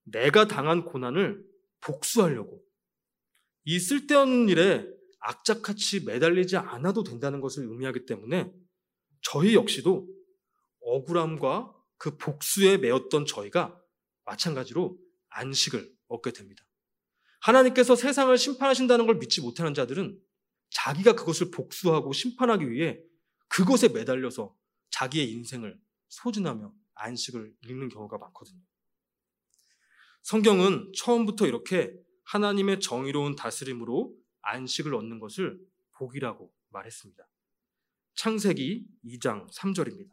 내가 0.05 0.47
당한 0.47 0.85
고난을 0.85 1.43
복수하려고 1.81 2.63
이 3.65 3.77
쓸데없는 3.77 4.47
일에 4.47 4.87
악착같이 5.19 6.05
매달리지 6.05 6.55
않아도 6.55 7.03
된다는 7.03 7.41
것을 7.41 7.65
의미하기 7.65 8.05
때문에 8.05 8.49
저희 9.23 9.55
역시도 9.55 10.07
억울함과 10.79 11.75
그 11.97 12.15
복수에 12.15 12.77
매었던 12.77 13.25
저희가 13.25 13.77
마찬가지로 14.23 14.97
안식을 15.27 15.85
얻게 16.07 16.31
됩니다. 16.31 16.63
하나님께서 17.41 17.97
세상을 17.97 18.37
심판하신다는 18.37 19.05
걸 19.05 19.17
믿지 19.17 19.41
못하는 19.41 19.73
자들은 19.73 20.17
자기가 20.69 21.13
그것을 21.17 21.51
복수하고 21.51 22.13
심판하기 22.13 22.71
위해 22.71 23.01
그것에 23.47 23.89
매달려서 23.89 24.55
자기의 24.89 25.31
인생을 25.31 25.79
소진하며 26.09 26.73
안식을 26.95 27.53
잃는 27.61 27.89
경우가 27.89 28.17
많거든요. 28.17 28.61
성경은 30.23 30.91
처음부터 30.95 31.47
이렇게 31.47 31.93
하나님의 32.25 32.79
정의로운 32.81 33.35
다스림으로 33.35 34.13
안식을 34.41 34.93
얻는 34.93 35.19
것을 35.19 35.59
복이라고 35.93 36.53
말했습니다. 36.69 37.27
창세기 38.15 38.87
2장 39.05 39.49
3절입니다. 39.51 40.09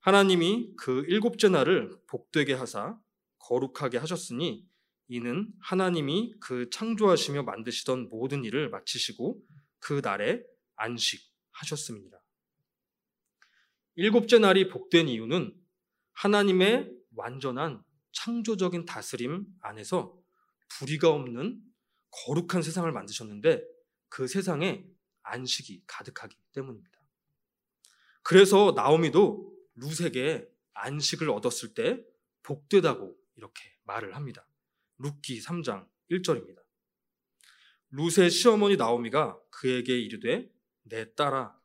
하나님이 0.00 0.74
그 0.76 1.04
일곱째 1.08 1.48
날을 1.48 2.00
복되게 2.06 2.54
하사 2.54 2.98
거룩하게 3.38 3.98
하셨으니 3.98 4.68
이는 5.08 5.52
하나님이 5.60 6.34
그 6.40 6.70
창조하시며 6.70 7.42
만드시던 7.42 8.08
모든 8.08 8.44
일을 8.44 8.70
마치시고 8.70 9.42
그 9.80 10.00
날에 10.04 10.42
안식 10.76 11.29
하셨습니다. 11.60 12.22
일곱째 13.96 14.38
날이 14.38 14.68
복된 14.68 15.08
이유는 15.08 15.54
하나님의 16.12 16.90
완전한 17.16 17.82
창조적인 18.12 18.84
다스림 18.84 19.46
안에서 19.60 20.16
불의가 20.68 21.10
없는 21.10 21.60
거룩한 22.10 22.62
세상을 22.62 22.90
만드셨는데 22.90 23.62
그 24.08 24.26
세상에 24.26 24.84
안식이 25.22 25.84
가득하기 25.86 26.36
때문입니다. 26.52 26.98
그래서 28.22 28.72
나오미도 28.74 29.54
룻에게 29.76 30.46
안식을 30.74 31.30
얻었을 31.30 31.74
때 31.74 32.02
복되다고 32.42 33.16
이렇게 33.36 33.62
말을 33.84 34.14
합니다. 34.14 34.46
룻기 34.98 35.40
3장 35.40 35.86
1절입니다. 36.10 36.62
룻의 37.90 38.30
시어머니 38.30 38.76
나오미가 38.76 39.38
그에게 39.50 39.98
이르되 39.98 40.48
내 40.82 41.14
딸아 41.14 41.58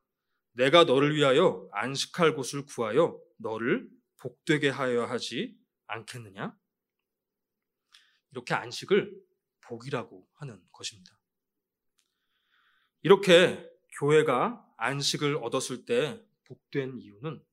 내가 0.54 0.86
너를 0.86 1.16
위하여 1.16 1.68
안식할 1.72 2.36
곳을 2.36 2.66
구하여 2.66 3.20
너를 3.38 3.90
복되게 4.18 4.70
하여 4.70 5.06
하지 5.06 5.58
않겠느냐? 5.88 6.58
이렇게 8.32 8.54
안식을 8.54 9.14
복이라고 9.62 10.28
하는 10.34 10.62
것입니다. 10.72 11.20
이렇게 13.02 13.70
교회가 14.00 14.66
안식을 14.78 15.38
얻었을 15.38 15.86
때 15.86 16.24
복된 16.46 16.98
이유는 17.00 17.44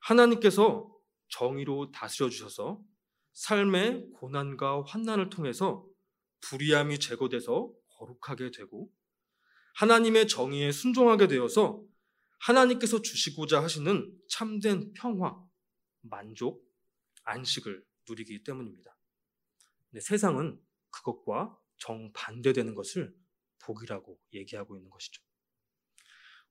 하나님께서 0.00 0.94
정의로 1.28 1.90
다스려 1.90 2.28
주셔서 2.28 2.82
삶의 3.32 4.10
고난과 4.14 4.84
환난을 4.84 5.30
통해서 5.30 5.86
불의함이 6.40 6.98
제거돼서 6.98 7.72
거룩하게 7.88 8.50
되고 8.50 8.90
하나님의 9.78 10.26
정의에 10.26 10.72
순종하게 10.72 11.28
되어서 11.28 11.80
하나님께서 12.40 13.00
주시고자 13.00 13.62
하시는 13.62 14.12
참된 14.28 14.92
평화, 14.92 15.40
만족, 16.00 16.68
안식을 17.22 17.84
누리기 18.08 18.42
때문입니다. 18.42 18.96
근데 19.88 20.00
세상은 20.00 20.60
그것과 20.90 21.56
정반대되는 21.76 22.74
것을 22.74 23.14
복이라고 23.60 24.18
얘기하고 24.32 24.76
있는 24.76 24.90
것이죠. 24.90 25.22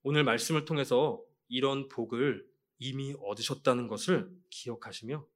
오늘 0.04 0.24
말씀을 0.24 0.63
통해서 0.63 1.22
이런 1.50 1.90
복을 1.90 2.48
이미 2.80 3.13
얻으셨다는 3.20 3.90
것을 3.90 4.32
기억하시며 4.52 5.28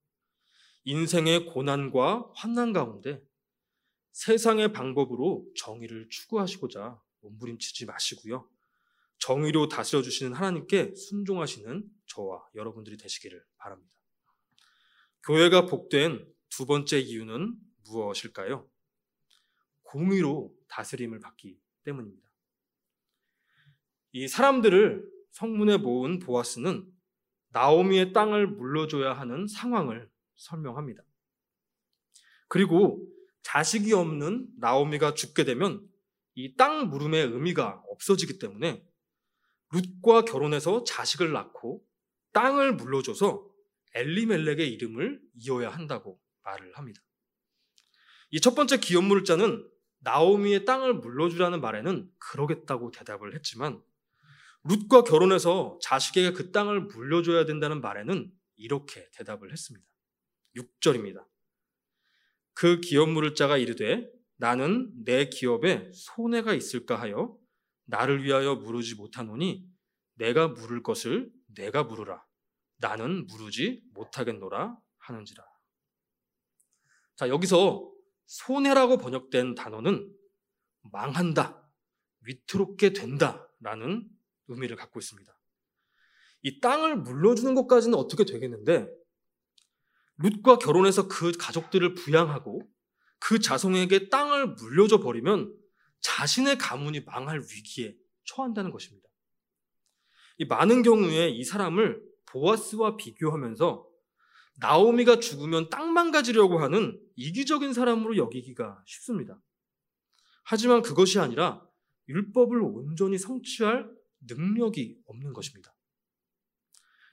인생의 0.86 1.48
고난과 1.48 2.32
환난 2.36 2.72
가운데 2.72 3.22
세상의 4.14 4.72
방법으로 4.72 5.46
정의를 5.58 6.08
추구하시고자 6.10 7.02
몸부림치지 7.22 7.86
마시고요. 7.86 8.50
정의로 9.18 9.68
다스려 9.68 10.02
주시는 10.02 10.34
하나님께 10.34 10.96
순종하시는 10.96 11.84
저와 12.08 12.48
여러분들이 12.56 12.98
되시기를 12.98 13.44
바랍니다. 13.58 13.94
교회가 15.24 15.68
복된 15.68 16.28
두 16.50 16.66
번째 16.66 17.00
이유는 17.00 17.56
무엇일까요? 17.86 18.68
공의로 19.84 20.54
다스림을 20.68 21.20
받기 21.20 21.60
때문입니다. 21.84 22.30
이 24.14 24.28
사람들을 24.28 25.10
성문에 25.32 25.78
모은 25.78 26.20
보아스는 26.20 26.92
나오미의 27.50 28.14
땅을 28.14 28.48
물러줘야 28.48 29.14
하는 29.14 29.48
상황을 29.48 30.10
설명합니다. 30.36 31.04
그리고 32.48 33.06
자식이 33.44 33.94
없는 33.94 34.48
나오미가 34.58 35.14
죽게 35.14 35.46
되면 35.46 35.88
이 36.36 36.56
땅 36.56 36.90
물음의 36.90 37.26
의미가 37.28 37.84
없어지기 37.90 38.40
때문에 38.40 38.86
룻과 39.74 40.24
결혼해서 40.24 40.84
자식을 40.84 41.32
낳고 41.32 41.84
땅을 42.34 42.76
물러줘서 42.76 43.50
엘리멜렉의 43.94 44.72
이름을 44.74 45.22
이어야 45.36 45.70
한다고 45.70 46.20
말을 46.44 46.78
합니다. 46.78 47.02
이 48.32 48.40
첫 48.40 48.56
번째 48.56 48.78
기업물자는 48.78 49.68
나오미의 50.00 50.66
땅을 50.66 50.96
물러주라는 50.96 51.62
말에는 51.62 52.10
그러겠다고 52.18 52.92
대답을 52.92 53.36
했지만 53.36 53.82
룻과 54.64 55.04
결혼해서 55.04 55.80
자식에게 55.82 56.32
그 56.32 56.52
땅을 56.52 56.82
물려줘야 56.82 57.46
된다는 57.46 57.82
말에는 57.82 58.32
이렇게 58.56 59.10
대답을 59.14 59.52
했습니다. 59.52 59.86
6절입니다. 60.56 61.26
그 62.54 62.80
기업 62.80 63.10
물을 63.10 63.36
자가 63.36 63.58
이르되 63.58 64.10
나는 64.42 64.92
내 65.06 65.30
기업에 65.30 65.92
손해가 65.94 66.56
있을까 66.56 67.00
하여 67.00 67.38
나를 67.86 68.24
위하여 68.24 68.56
물으지 68.56 68.96
못하노니 68.96 69.70
내가 70.16 70.48
물을 70.48 70.82
것을 70.82 71.32
내가 71.54 71.84
물으라. 71.84 72.26
나는 72.78 73.28
물으지 73.28 73.84
못하겠노라 73.94 74.76
하는지라. 74.98 75.46
자, 77.18 77.30
여기서 77.30 77.88
손해라고 78.26 78.98
번역된 78.98 79.54
단어는 79.54 80.12
망한다, 80.92 81.72
위태롭게 82.22 82.94
된다 82.94 83.48
라는 83.60 84.10
의미를 84.48 84.76
갖고 84.76 85.00
있습니다. 85.00 85.32
이 86.42 86.60
땅을 86.62 86.96
물려주는 86.96 87.54
것까지는 87.54 87.96
어떻게 87.96 88.26
되겠는데 88.26 88.88
룻과 90.18 90.58
결혼해서 90.58 91.08
그 91.08 91.32
가족들을 91.32 91.94
부양하고 91.94 92.68
그 93.22 93.40
자손에게 93.40 94.10
땅을 94.10 94.56
물려줘 94.56 95.00
버리면 95.00 95.56
자신의 96.02 96.58
가문이 96.58 97.02
망할 97.02 97.40
위기에 97.40 97.96
처한다는 98.26 98.72
것입니다. 98.72 99.08
이 100.38 100.46
많은 100.46 100.82
경우에 100.82 101.30
이 101.30 101.44
사람을 101.44 102.02
보아스와 102.26 102.98
비교하면서 102.98 103.88
나오미가 104.60 105.20
죽으면 105.20 105.70
땅 105.70 105.94
망가지려고 105.94 106.60
하는 106.60 107.00
이기적인 107.16 107.74
사람으로 107.74 108.18
여기기가 108.18 108.84
쉽습니다. 108.88 109.40
하지만 110.44 110.82
그것이 110.82 111.20
아니라 111.20 111.64
율법을 112.10 112.60
온전히 112.62 113.20
성취할 113.20 113.88
능력이 114.28 114.98
없는 115.06 115.34
것입니다. 115.34 115.76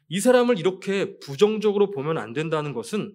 이 0.09 0.21
사람을 0.21 0.59
이렇게 0.59 1.19
부정적으로 1.19 1.91
보면 1.91 2.17
안 2.17 2.33
된다는 2.33 2.73
것은 2.73 3.15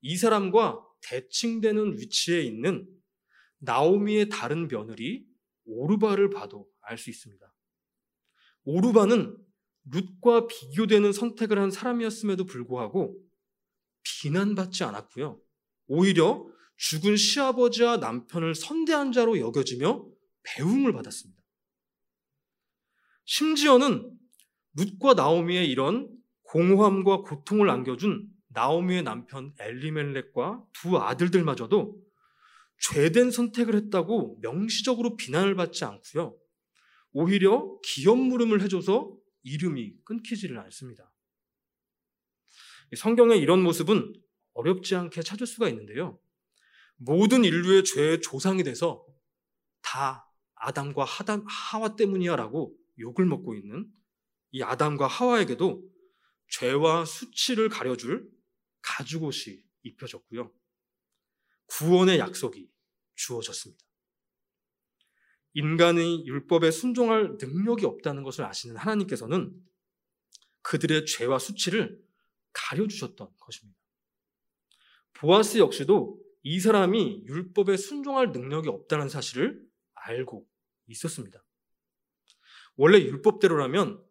이 0.00 0.16
사람과 0.16 0.84
대칭되는 1.02 1.98
위치에 1.98 2.40
있는 2.42 2.86
나오미의 3.58 4.28
다른 4.28 4.68
며느리 4.68 5.24
오르바를 5.64 6.30
봐도 6.30 6.68
알 6.80 6.98
수 6.98 7.10
있습니다. 7.10 7.54
오르바는 8.64 9.36
룻과 9.90 10.46
비교되는 10.46 11.12
선택을 11.12 11.58
한 11.58 11.70
사람이었음에도 11.70 12.44
불구하고 12.44 13.18
비난받지 14.02 14.84
않았고요. 14.84 15.40
오히려 15.86 16.46
죽은 16.76 17.16
시아버지와 17.16 17.98
남편을 17.98 18.54
선대한 18.54 19.12
자로 19.12 19.38
여겨지며 19.38 20.06
배움을 20.42 20.92
받았습니다. 20.92 21.42
심지어는 23.24 24.18
룻과 24.74 25.14
나오미의 25.14 25.70
이런 25.70 26.08
공허함과 26.44 27.22
고통을 27.22 27.70
안겨준 27.70 28.28
나오미의 28.54 29.02
남편 29.02 29.54
엘리멜렉과 29.58 30.64
두 30.72 30.98
아들들마저도 30.98 32.00
죄된 32.78 33.30
선택을 33.30 33.74
했다고 33.76 34.38
명시적으로 34.40 35.16
비난을 35.16 35.54
받지 35.54 35.84
않고요. 35.84 36.36
오히려 37.12 37.78
기업 37.84 38.18
물음을 38.18 38.62
해줘서 38.62 39.16
이름이 39.42 40.02
끊기지를 40.04 40.58
않습니다. 40.58 41.12
성경의 42.96 43.40
이런 43.40 43.62
모습은 43.62 44.12
어렵지 44.54 44.94
않게 44.96 45.22
찾을 45.22 45.46
수가 45.46 45.68
있는데요. 45.68 46.18
모든 46.96 47.44
인류의 47.44 47.84
죄의 47.84 48.20
조상이 48.20 48.62
돼서 48.62 49.04
다 49.82 50.28
아담과 50.54 51.04
하와 51.04 51.96
때문이야 51.96 52.36
라고 52.36 52.76
욕을 52.98 53.24
먹고 53.24 53.54
있는 53.54 53.86
이 54.50 54.62
아담과 54.62 55.06
하와에게도 55.06 55.82
죄와 56.48 57.04
수치를 57.04 57.68
가려줄 57.68 58.28
가죽옷이 58.82 59.64
입혀졌고요. 59.82 60.52
구원의 61.66 62.18
약속이 62.18 62.70
주어졌습니다. 63.14 63.82
인간의 65.54 66.26
율법에 66.26 66.70
순종할 66.70 67.36
능력이 67.38 67.84
없다는 67.84 68.22
것을 68.22 68.44
아시는 68.44 68.76
하나님께서는 68.76 69.54
그들의 70.62 71.06
죄와 71.06 71.38
수치를 71.38 72.00
가려주셨던 72.52 73.28
것입니다. 73.38 73.78
보아스 75.12 75.58
역시도 75.58 76.20
이 76.42 76.58
사람이 76.58 77.24
율법에 77.26 77.76
순종할 77.76 78.32
능력이 78.32 78.68
없다는 78.68 79.08
사실을 79.08 79.64
알고 79.94 80.46
있었습니다. 80.86 81.44
원래 82.76 82.98
율법대로라면 82.98 84.02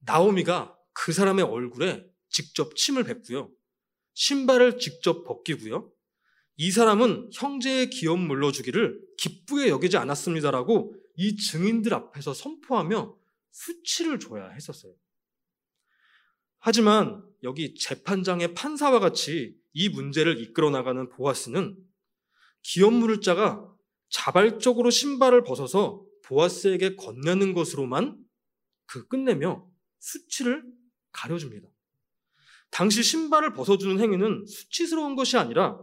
나오미가 0.00 0.78
그 0.92 1.12
사람의 1.12 1.44
얼굴에 1.44 2.06
직접 2.28 2.76
침을 2.76 3.04
뱉고요. 3.04 3.50
신발을 4.14 4.78
직접 4.78 5.24
벗기고요. 5.24 5.90
이 6.56 6.70
사람은 6.70 7.30
형제의 7.32 7.90
기업 7.90 8.18
물러주기를 8.18 9.00
기쁘게 9.18 9.68
여기지 9.68 9.96
않았습니다라고 9.96 10.94
이 11.16 11.36
증인들 11.36 11.94
앞에서 11.94 12.34
선포하며 12.34 13.16
수치를 13.50 14.18
줘야 14.18 14.48
했었어요. 14.50 14.94
하지만 16.58 17.24
여기 17.42 17.74
재판장의 17.74 18.54
판사와 18.54 19.00
같이 19.00 19.56
이 19.72 19.88
문제를 19.88 20.40
이끌어 20.40 20.70
나가는 20.70 21.08
보아스는 21.08 21.76
기업 22.62 22.92
물을 22.92 23.20
자가 23.20 23.68
자발적으로 24.10 24.90
신발을 24.90 25.42
벗어서 25.42 26.04
보아스에게 26.24 26.96
건네는 26.96 27.54
것으로만 27.54 28.22
그 28.86 29.08
끝내며 29.08 29.66
수치를 29.98 30.62
가려줍니다. 31.10 31.71
당시 32.72 33.02
신발을 33.02 33.52
벗어주는 33.52 34.00
행위는 34.00 34.46
수치스러운 34.46 35.14
것이 35.14 35.36
아니라 35.36 35.78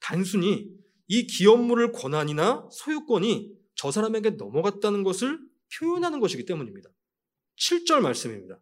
단순히 0.00 0.68
이 1.06 1.26
기업물을 1.26 1.92
권한이나 1.92 2.66
소유권이 2.72 3.52
저 3.74 3.90
사람에게 3.90 4.30
넘어갔다는 4.30 5.04
것을 5.04 5.38
표현하는 5.78 6.18
것이기 6.18 6.46
때문입니다. 6.46 6.88
7절 7.58 8.00
말씀입니다. 8.00 8.58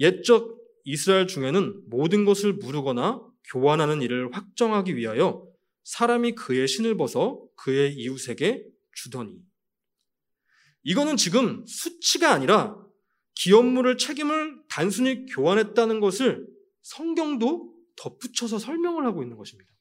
옛적 0.00 0.58
이스라엘 0.84 1.26
중에는 1.26 1.82
모든 1.88 2.24
것을 2.24 2.54
무르거나 2.54 3.22
교환하는 3.44 4.00
일을 4.00 4.32
확정하기 4.32 4.96
위하여 4.96 5.46
사람이 5.84 6.32
그의 6.36 6.66
신을 6.66 6.96
벗어 6.96 7.42
그의 7.56 7.94
이웃에게 7.96 8.64
주더니. 8.94 9.36
이거는 10.84 11.18
지금 11.18 11.66
수치가 11.66 12.32
아니라 12.32 12.76
기업물을 13.34 13.98
책임을 13.98 14.62
단순히 14.68 15.26
교환했다는 15.26 16.00
것을 16.00 16.51
성경도 16.82 17.74
덧붙여서 17.96 18.58
설명을 18.58 19.06
하고 19.06 19.22
있는 19.22 19.36
것입니다. 19.36 19.72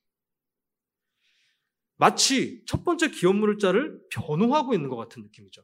마치 1.98 2.64
첫 2.66 2.84
번째 2.84 3.12
기업물자를 3.12 4.02
변호하고 4.10 4.74
있는 4.74 4.90
것 4.90 4.96
같은 4.96 5.22
느낌이죠. 5.22 5.64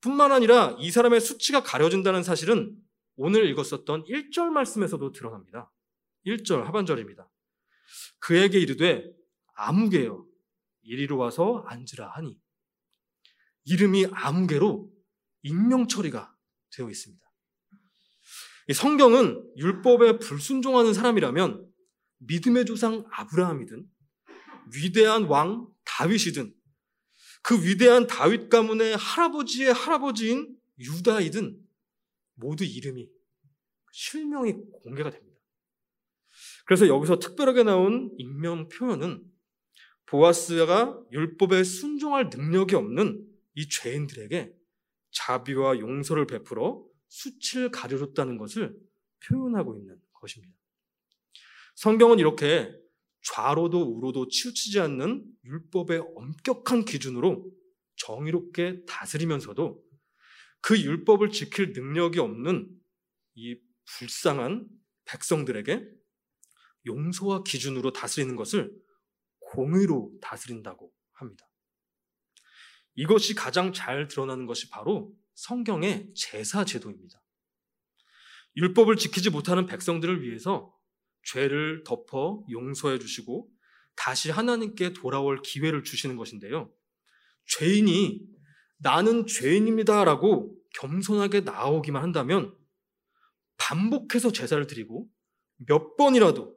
뿐만 0.00 0.32
아니라 0.32 0.76
이 0.78 0.90
사람의 0.90 1.20
수치가 1.20 1.62
가려진다는 1.62 2.22
사실은 2.22 2.76
오늘 3.16 3.48
읽었었던 3.48 4.04
1절 4.04 4.50
말씀에서도 4.50 5.12
드러납니다. 5.12 5.72
1절 6.26 6.64
하반절입니다. 6.64 7.30
그에게 8.18 8.58
이르되 8.58 9.10
아무개여 9.54 10.26
이리로 10.82 11.16
와서 11.16 11.64
앉으라 11.66 12.10
하니 12.10 12.38
이름이 13.64 14.06
아무개로 14.12 14.90
익명 15.42 15.88
처리가 15.88 16.36
되어 16.76 16.90
있습니다. 16.90 17.23
성경은 18.72 19.52
율법에 19.56 20.18
불순종하는 20.18 20.94
사람이라면 20.94 21.68
믿음의 22.18 22.64
조상 22.64 23.04
아브라함이든 23.12 23.86
위대한 24.74 25.24
왕 25.24 25.68
다윗이든 25.84 26.54
그 27.42 27.62
위대한 27.62 28.06
다윗 28.06 28.48
가문의 28.48 28.96
할아버지의 28.96 29.72
할아버지인 29.72 30.56
유다이든 30.78 31.60
모두 32.36 32.64
이름이 32.64 33.08
실명이 33.92 34.54
공개가 34.82 35.10
됩니다. 35.10 35.38
그래서 36.64 36.88
여기서 36.88 37.18
특별하게 37.18 37.62
나온 37.62 38.10
익명 38.18 38.68
표현은 38.68 39.22
보아스가 40.06 40.98
율법에 41.12 41.64
순종할 41.64 42.30
능력이 42.32 42.74
없는 42.74 43.26
이 43.54 43.68
죄인들에게 43.68 44.52
자비와 45.10 45.78
용서를 45.78 46.26
베풀어 46.26 46.84
수치를 47.14 47.70
가려줬다는 47.70 48.38
것을 48.38 48.76
표현하고 49.24 49.76
있는 49.76 49.96
것입니다. 50.14 50.52
성경은 51.76 52.18
이렇게 52.18 52.74
좌로도 53.22 53.80
우로도 53.80 54.28
치우치지 54.28 54.80
않는 54.80 55.24
율법의 55.44 56.02
엄격한 56.16 56.84
기준으로 56.84 57.50
정의롭게 57.96 58.84
다스리면서도 58.86 59.82
그 60.60 60.80
율법을 60.80 61.30
지킬 61.30 61.72
능력이 61.72 62.18
없는 62.18 62.68
이 63.34 63.60
불쌍한 63.84 64.68
백성들에게 65.04 65.88
용서와 66.86 67.44
기준으로 67.44 67.92
다스리는 67.92 68.34
것을 68.34 68.74
공의로 69.38 70.12
다스린다고 70.20 70.92
합니다. 71.12 71.48
이것이 72.96 73.34
가장 73.34 73.72
잘 73.72 74.08
드러나는 74.08 74.46
것이 74.46 74.68
바로 74.68 75.14
성경의 75.34 76.12
제사 76.14 76.64
제도입니다. 76.64 77.20
율법을 78.56 78.96
지키지 78.96 79.30
못하는 79.30 79.66
백성들을 79.66 80.22
위해서 80.22 80.72
죄를 81.24 81.82
덮어 81.84 82.44
용서해 82.50 82.98
주시고 82.98 83.50
다시 83.96 84.30
하나님께 84.30 84.92
돌아올 84.92 85.42
기회를 85.42 85.82
주시는 85.84 86.16
것인데요. 86.16 86.72
죄인이 87.46 88.20
나는 88.78 89.26
죄인입니다라고 89.26 90.56
겸손하게 90.74 91.40
나오기만 91.40 92.02
한다면 92.02 92.56
반복해서 93.56 94.32
제사를 94.32 94.64
드리고 94.66 95.08
몇 95.56 95.96
번이라도 95.96 96.54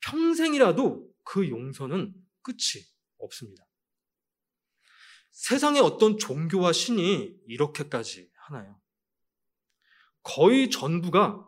평생이라도 0.00 1.08
그 1.24 1.48
용서는 1.48 2.14
끝이 2.42 2.84
없습니다. 3.18 3.65
세상의 5.36 5.82
어떤 5.82 6.16
종교와 6.16 6.72
신이 6.72 7.36
이렇게까지 7.46 8.30
하나요? 8.36 8.80
거의 10.22 10.70
전부가 10.70 11.46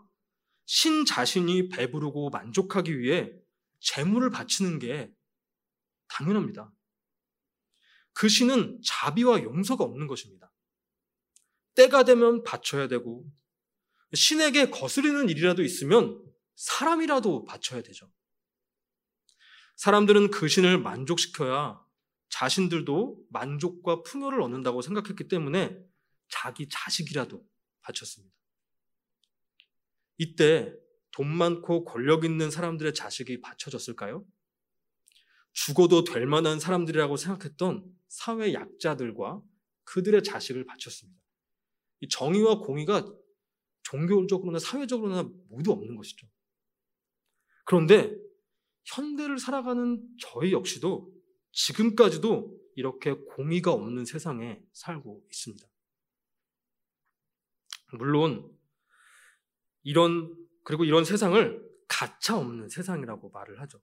신 0.66 1.06
자신이 1.06 1.70
배부르고 1.70 2.28
만족하기 2.28 2.98
위해 2.98 3.32
재물을 3.80 4.28
바치는 4.28 4.78
게 4.78 5.10
당연합니다. 6.08 6.70
그 8.12 8.28
신은 8.28 8.78
자비와 8.84 9.42
용서가 9.42 9.84
없는 9.84 10.06
것입니다. 10.06 10.52
때가 11.74 12.04
되면 12.04 12.42
바쳐야 12.42 12.88
되고 12.88 13.24
신에게 14.12 14.68
거스르는 14.68 15.30
일이라도 15.30 15.62
있으면 15.62 16.22
사람이라도 16.56 17.46
바쳐야 17.46 17.80
되죠. 17.80 18.12
사람들은 19.76 20.30
그 20.30 20.46
신을 20.46 20.78
만족시켜야 20.78 21.87
자신들도 22.30 23.26
만족과 23.30 24.02
풍요를 24.02 24.42
얻는다고 24.42 24.82
생각했기 24.82 25.28
때문에 25.28 25.78
자기 26.28 26.68
자식이라도 26.68 27.44
바쳤습니다. 27.80 28.34
이때 30.18 30.74
돈 31.12 31.28
많고 31.28 31.84
권력 31.84 32.24
있는 32.24 32.50
사람들의 32.50 32.94
자식이 32.94 33.40
바쳐졌을까요? 33.40 34.24
죽어도 35.52 36.04
될 36.04 36.26
만한 36.26 36.60
사람들이라고 36.60 37.16
생각했던 37.16 37.84
사회 38.08 38.52
약자들과 38.52 39.42
그들의 39.84 40.22
자식을 40.22 40.66
바쳤습니다. 40.66 41.18
이 42.00 42.08
정의와 42.08 42.58
공의가 42.60 43.04
종교적으로나 43.82 44.58
사회적으로나 44.58 45.28
모두 45.48 45.72
없는 45.72 45.96
것이죠. 45.96 46.28
그런데 47.64 48.14
현대를 48.84 49.38
살아가는 49.38 50.02
저희 50.20 50.52
역시도 50.52 51.12
지금까지도 51.52 52.56
이렇게 52.76 53.12
공의가 53.12 53.72
없는 53.72 54.04
세상에 54.04 54.62
살고 54.72 55.24
있습니다. 55.30 55.66
물론 57.94 58.56
이런 59.82 60.36
그리고 60.64 60.84
이런 60.84 61.04
세상을 61.04 61.66
가차 61.88 62.36
없는 62.36 62.68
세상이라고 62.68 63.30
말을 63.30 63.60
하죠. 63.62 63.80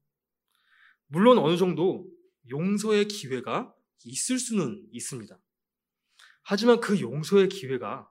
물론 1.07 1.39
어느 1.39 1.57
정도 1.57 2.07
용서의 2.49 3.07
기회가 3.07 3.73
있을 4.03 4.37
수는 4.37 4.87
있습니다. 4.91 5.37
하지만 6.43 6.79
그 6.79 6.99
용서의 6.99 7.49
기회가 7.49 8.09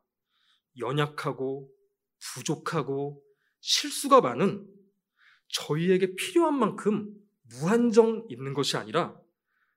연약하고 0.79 1.71
부족하고 2.19 3.23
실수가 3.61 4.21
많은 4.21 4.69
저희에게 5.49 6.17
필요한 6.17 6.59
만큼 6.59 7.15
무한정 7.43 8.27
있는 8.29 8.55
것이 8.55 8.77
아니라 8.77 9.17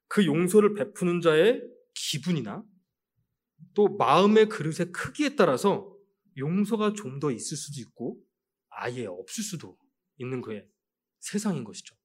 그 0.07 0.25
용서를 0.25 0.73
베푸는 0.73 1.21
자의 1.21 1.61
기분이나 1.93 2.63
또 3.73 3.87
마음의 3.97 4.49
그릇의 4.49 4.91
크기에 4.91 5.35
따라서 5.35 5.93
용서가 6.37 6.93
좀 6.93 7.19
더 7.19 7.31
있을 7.31 7.57
수도 7.57 7.81
있고 7.81 8.19
아예 8.69 9.05
없을 9.05 9.43
수도 9.43 9.77
있는 10.17 10.41
거에 10.41 10.67
세상인 11.19 11.63
것이죠. 11.63 11.95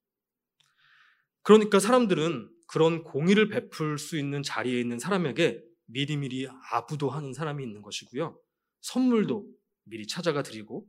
그러니까 1.42 1.78
사람들은 1.80 2.50
그런 2.66 3.02
공의를 3.04 3.48
베풀 3.48 3.98
수 3.98 4.16
있는 4.18 4.42
자리에 4.42 4.80
있는 4.80 4.98
사람에게 4.98 5.62
미리미리 5.86 6.48
아부도 6.70 7.10
하는 7.10 7.34
사람이 7.34 7.62
있는 7.62 7.82
것이고요. 7.82 8.40
선물도 8.80 9.46
미리 9.84 10.06
찾아가 10.06 10.42
드리고 10.42 10.86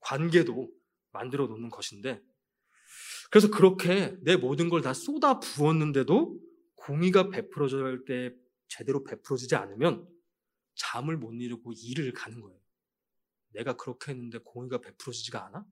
관계도 0.00 0.70
만들어 1.12 1.46
놓는 1.46 1.68
것인데 1.70 2.22
그래서 3.30 3.50
그렇게 3.50 4.16
내 4.22 4.36
모든 4.36 4.68
걸 4.70 4.80
다 4.82 4.94
쏟아 4.94 5.40
부었는데도 5.40 6.38
공의가 6.86 7.30
베풀어질 7.30 8.04
때 8.06 8.32
제대로 8.68 9.02
베풀어지지 9.02 9.56
않으면 9.56 10.08
잠을 10.76 11.16
못 11.16 11.32
이루고 11.32 11.72
일을 11.72 12.12
가는 12.12 12.40
거예요. 12.40 12.56
내가 13.54 13.76
그렇게 13.76 14.12
했는데 14.12 14.38
공의가 14.38 14.78
베풀어지지가 14.80 15.46
않아? 15.46 15.64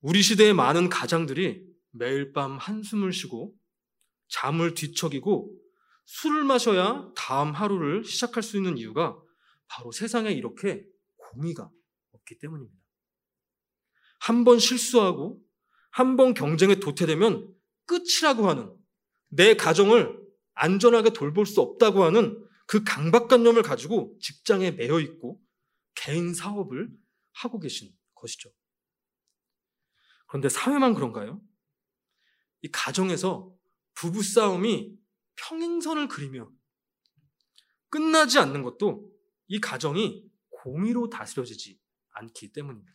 우리 0.00 0.22
시대의 0.22 0.54
많은 0.54 0.88
가장들이 0.88 1.66
매일 1.90 2.32
밤 2.32 2.58
한숨을 2.58 3.12
쉬고 3.12 3.56
잠을 4.28 4.74
뒤척이고 4.74 5.52
술을 6.04 6.44
마셔야 6.44 7.10
다음 7.16 7.50
하루를 7.52 8.04
시작할 8.04 8.44
수 8.44 8.56
있는 8.56 8.78
이유가 8.78 9.20
바로 9.66 9.90
세상에 9.90 10.30
이렇게 10.30 10.84
공의가 11.16 11.68
없기 12.12 12.38
때문입니다. 12.38 12.78
한 14.20 14.44
번 14.44 14.60
실수하고 14.60 15.42
한 15.90 16.16
번 16.16 16.34
경쟁에 16.34 16.76
도태되면 16.76 17.52
끝이라고 17.86 18.48
하는 18.48 18.85
내 19.36 19.54
가정을 19.54 20.18
안전하게 20.54 21.10
돌볼 21.10 21.46
수 21.46 21.60
없다고 21.60 22.04
하는 22.04 22.42
그 22.66 22.82
강박관념을 22.82 23.62
가지고 23.62 24.16
직장에 24.20 24.72
매여 24.72 25.00
있고 25.00 25.40
개인 25.94 26.34
사업을 26.34 26.90
하고 27.32 27.60
계신 27.60 27.92
것이죠. 28.14 28.50
그런데 30.26 30.48
사회만 30.48 30.94
그런가요? 30.94 31.40
이 32.62 32.70
가정에서 32.72 33.54
부부싸움이 33.94 34.96
평행선을 35.36 36.08
그리며 36.08 36.50
끝나지 37.88 38.38
않는 38.38 38.62
것도 38.62 39.10
이 39.46 39.60
가정이 39.60 40.28
공의로 40.48 41.08
다스려지지 41.10 41.78
않기 42.10 42.52
때문입니다. 42.52 42.92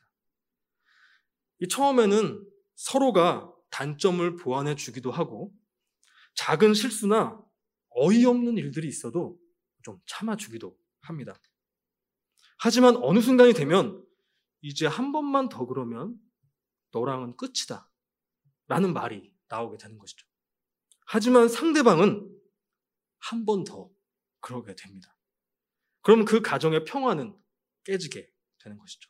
이 1.59 1.67
처음에는 1.67 2.45
서로가 2.75 3.53
단점을 3.69 4.35
보완해 4.35 4.75
주기도 4.75 5.11
하고 5.11 5.53
작은 6.35 6.73
실수나 6.73 7.39
어이없는 7.89 8.57
일들이 8.57 8.87
있어도 8.87 9.39
좀 9.83 9.99
참아주기도 10.05 10.77
합니다. 11.01 11.35
하지만 12.59 12.95
어느 12.97 13.19
순간이 13.19 13.53
되면 13.53 14.05
이제 14.61 14.85
한 14.85 15.11
번만 15.11 15.49
더 15.49 15.65
그러면 15.65 16.15
너랑은 16.91 17.35
끝이다. 17.37 17.89
라는 18.67 18.93
말이 18.93 19.33
나오게 19.49 19.77
되는 19.77 19.97
것이죠. 19.97 20.25
하지만 21.07 21.49
상대방은 21.49 22.27
한 23.19 23.45
번 23.45 23.63
더 23.63 23.89
그러게 24.39 24.75
됩니다. 24.75 25.15
그럼 26.01 26.25
그 26.25 26.41
가정의 26.41 26.85
평화는 26.85 27.35
깨지게 27.83 28.27
되는 28.59 28.77
것이죠. 28.77 29.09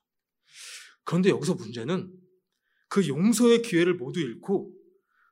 그런데 1.03 1.29
여기서 1.29 1.55
문제는 1.55 2.12
그 2.89 3.07
용서의 3.07 3.62
기회를 3.62 3.95
모두 3.95 4.19
잃고 4.19 4.73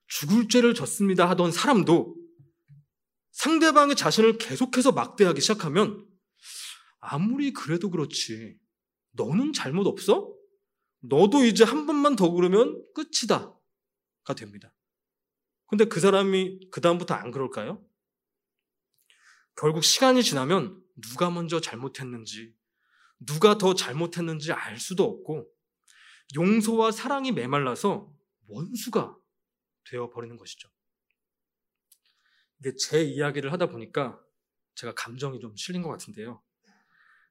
죽을 0.10 0.48
죄를 0.48 0.74
졌습니다 0.74 1.30
하던 1.30 1.52
사람도 1.52 2.16
상대방의 3.32 3.96
자신을 3.96 4.38
계속해서 4.38 4.92
막대하기 4.92 5.40
시작하면 5.40 6.06
아무리 7.00 7.54
그래도 7.54 7.90
그렇지 7.90 8.58
너는 9.12 9.54
잘못 9.54 9.88
없어? 9.88 10.34
너도 11.02 11.46
이제 11.46 11.64
한 11.64 11.86
번만 11.86 12.16
더 12.16 12.30
그러면 12.32 12.84
끝이다 12.94 13.56
가 14.24 14.34
됩니다. 14.34 14.74
근데 15.68 15.86
그 15.86 16.00
사람이 16.00 16.72
그다음부터 16.72 17.14
안 17.14 17.32
그럴까요? 17.32 17.84
결국 19.56 19.84
시간이 19.84 20.24
지나면 20.24 20.82
누가 20.96 21.30
먼저 21.30 21.62
잘못했는지, 21.62 22.54
누가 23.20 23.58
더 23.58 23.74
잘못했는지 23.74 24.52
알 24.52 24.80
수도 24.80 25.04
없고, 25.04 25.48
용서와 26.36 26.92
사랑이 26.92 27.32
메말라서 27.32 28.12
원수가 28.48 29.19
되어 29.90 30.10
버리는 30.10 30.36
것이죠. 30.38 30.70
이게 32.60 32.76
제 32.76 33.04
이야기를 33.04 33.52
하다 33.54 33.68
보니까 33.68 34.22
제가 34.76 34.94
감정이 34.94 35.40
좀 35.40 35.56
실린 35.56 35.82
것 35.82 35.90
같은데요. 35.90 36.44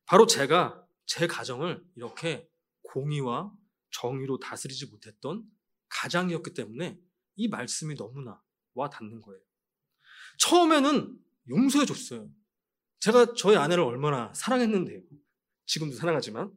바로 0.07 0.27
제가 0.27 0.85
제 1.07 1.27
가정을 1.27 1.85
이렇게 1.97 2.49
공의와 2.83 3.53
정의로 3.91 4.39
다스리지 4.39 4.87
못했던 4.87 5.45
가장이었기 5.89 6.55
때문에 6.55 7.01
이 7.37 7.49
말씀이 7.49 7.95
너무나 7.95 8.43
와 8.75 8.91
닿는 8.91 9.23
거예요. 9.23 9.41
처음에는 10.39 11.19
용서해 11.49 11.87
줬어요. 11.87 12.31
제가 13.01 13.35
저희 13.35 13.57
아내를 13.57 13.83
얼마나 13.85 14.33
사랑했는데요. 14.35 15.03
지금도 15.67 15.97
사랑하지만 15.97 16.53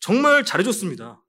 정말 0.00 0.44
잘해줬습니다. 0.44 1.24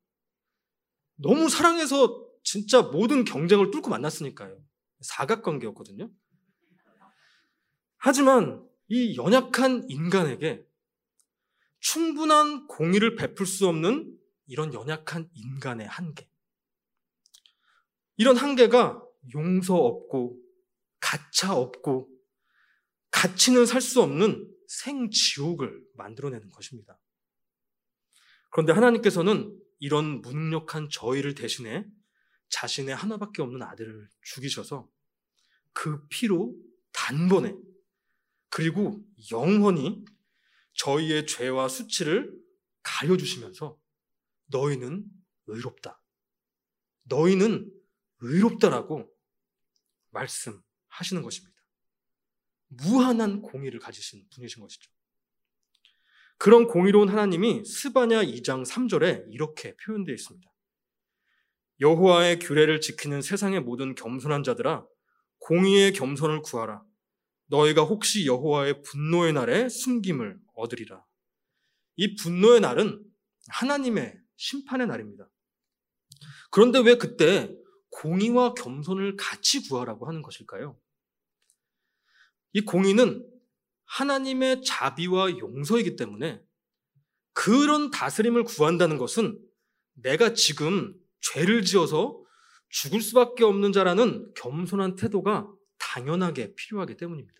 너무 1.16 1.50
사랑해서 1.50 2.23
진짜 2.54 2.84
모든 2.84 3.24
경쟁을 3.24 3.72
뚫고 3.72 3.90
만났으니까요. 3.90 4.64
사각관계였거든요. 5.02 6.12
하지만 7.98 8.64
이 8.90 9.18
연약한 9.18 9.90
인간에게 9.90 10.64
충분한 11.80 12.68
공의를 12.68 13.16
베풀 13.16 13.48
수 13.48 13.68
없는 13.68 14.16
이런 14.46 14.72
연약한 14.72 15.32
인간의 15.34 15.88
한계. 15.88 16.30
이런 18.18 18.38
한계가 18.38 19.04
용서 19.34 19.74
없고, 19.74 20.40
가차 21.00 21.56
없고, 21.56 22.08
가치는 23.10 23.66
살 23.66 23.82
수 23.82 24.00
없는 24.04 24.48
생지옥을 24.68 25.84
만들어내는 25.96 26.52
것입니다. 26.52 27.00
그런데 28.52 28.74
하나님께서는 28.74 29.60
이런 29.80 30.22
무능력한 30.22 30.90
저희를 30.92 31.34
대신해 31.34 31.88
자신의 32.54 32.96
하나밖에 32.96 33.42
없는 33.42 33.64
아들을 33.64 34.08
죽이셔서 34.22 34.88
그 35.74 36.08
피로 36.08 36.56
단번에 36.92 37.56
그리고 38.50 39.04
영원히 39.32 40.06
저희의 40.74 41.26
죄와 41.26 41.68
수치를 41.68 42.32
가려주시면서 42.84 43.80
너희는 44.46 45.04
의롭다. 45.48 46.00
너희는 47.06 47.72
의롭다라고 48.20 49.12
말씀하시는 50.12 51.24
것입니다. 51.24 51.60
무한한 52.68 53.42
공의를 53.42 53.80
가지신 53.80 54.28
분이신 54.30 54.62
것이죠. 54.62 54.92
그런 56.38 56.68
공의로운 56.68 57.10
하나님이 57.10 57.66
스바냐 57.66 58.24
2장 58.24 58.64
3절에 58.64 59.26
이렇게 59.32 59.76
표현되어 59.78 60.14
있습니다. 60.14 60.53
여호와의 61.80 62.40
규례를 62.40 62.82
지키는 62.82 63.22
세상의 63.22 63.62
모든 63.62 63.96
겸손한 63.96 64.44
자들아 64.44 64.86
공의의 65.40 65.94
겸손을 65.94 66.42
구하라. 66.42 66.84
너희가 67.48 67.84
혹시 67.84 68.26
여호와의 68.26 68.82
분노의 68.84 69.34
날에 69.34 69.70
숨김을 69.70 70.40
얻으리라. 70.56 71.04
이 71.96 72.16
분노의 72.16 72.62
날은 72.62 73.04
하나님의 73.50 74.18
심판의 74.38 74.88
날입니다. 74.88 75.30
그런데 76.52 76.80
왜 76.80 76.98
그때 76.98 77.54
공의와 77.92 78.54
겸손을 78.54 79.16
같이 79.18 79.68
구하라고 79.68 80.08
하는 80.08 80.22
것일까요? 80.22 80.80
이 82.54 82.62
공의는 82.62 83.28
하나님의 83.86 84.64
자비와 84.64 85.38
용서이기 85.38 85.96
때문에 85.96 86.42
그런 87.34 87.92
다스림을 87.92 88.44
구한다는 88.44 88.98
것은 88.98 89.40
내가 89.96 90.34
지금 90.34 90.96
죄를 91.32 91.64
지어서 91.64 92.22
죽을 92.70 93.02
수밖에 93.02 93.44
없는 93.44 93.72
자라는 93.72 94.34
겸손한 94.36 94.96
태도가 94.96 95.52
당연하게 95.78 96.56
필요하기 96.56 96.98
때문입니다. 96.98 97.40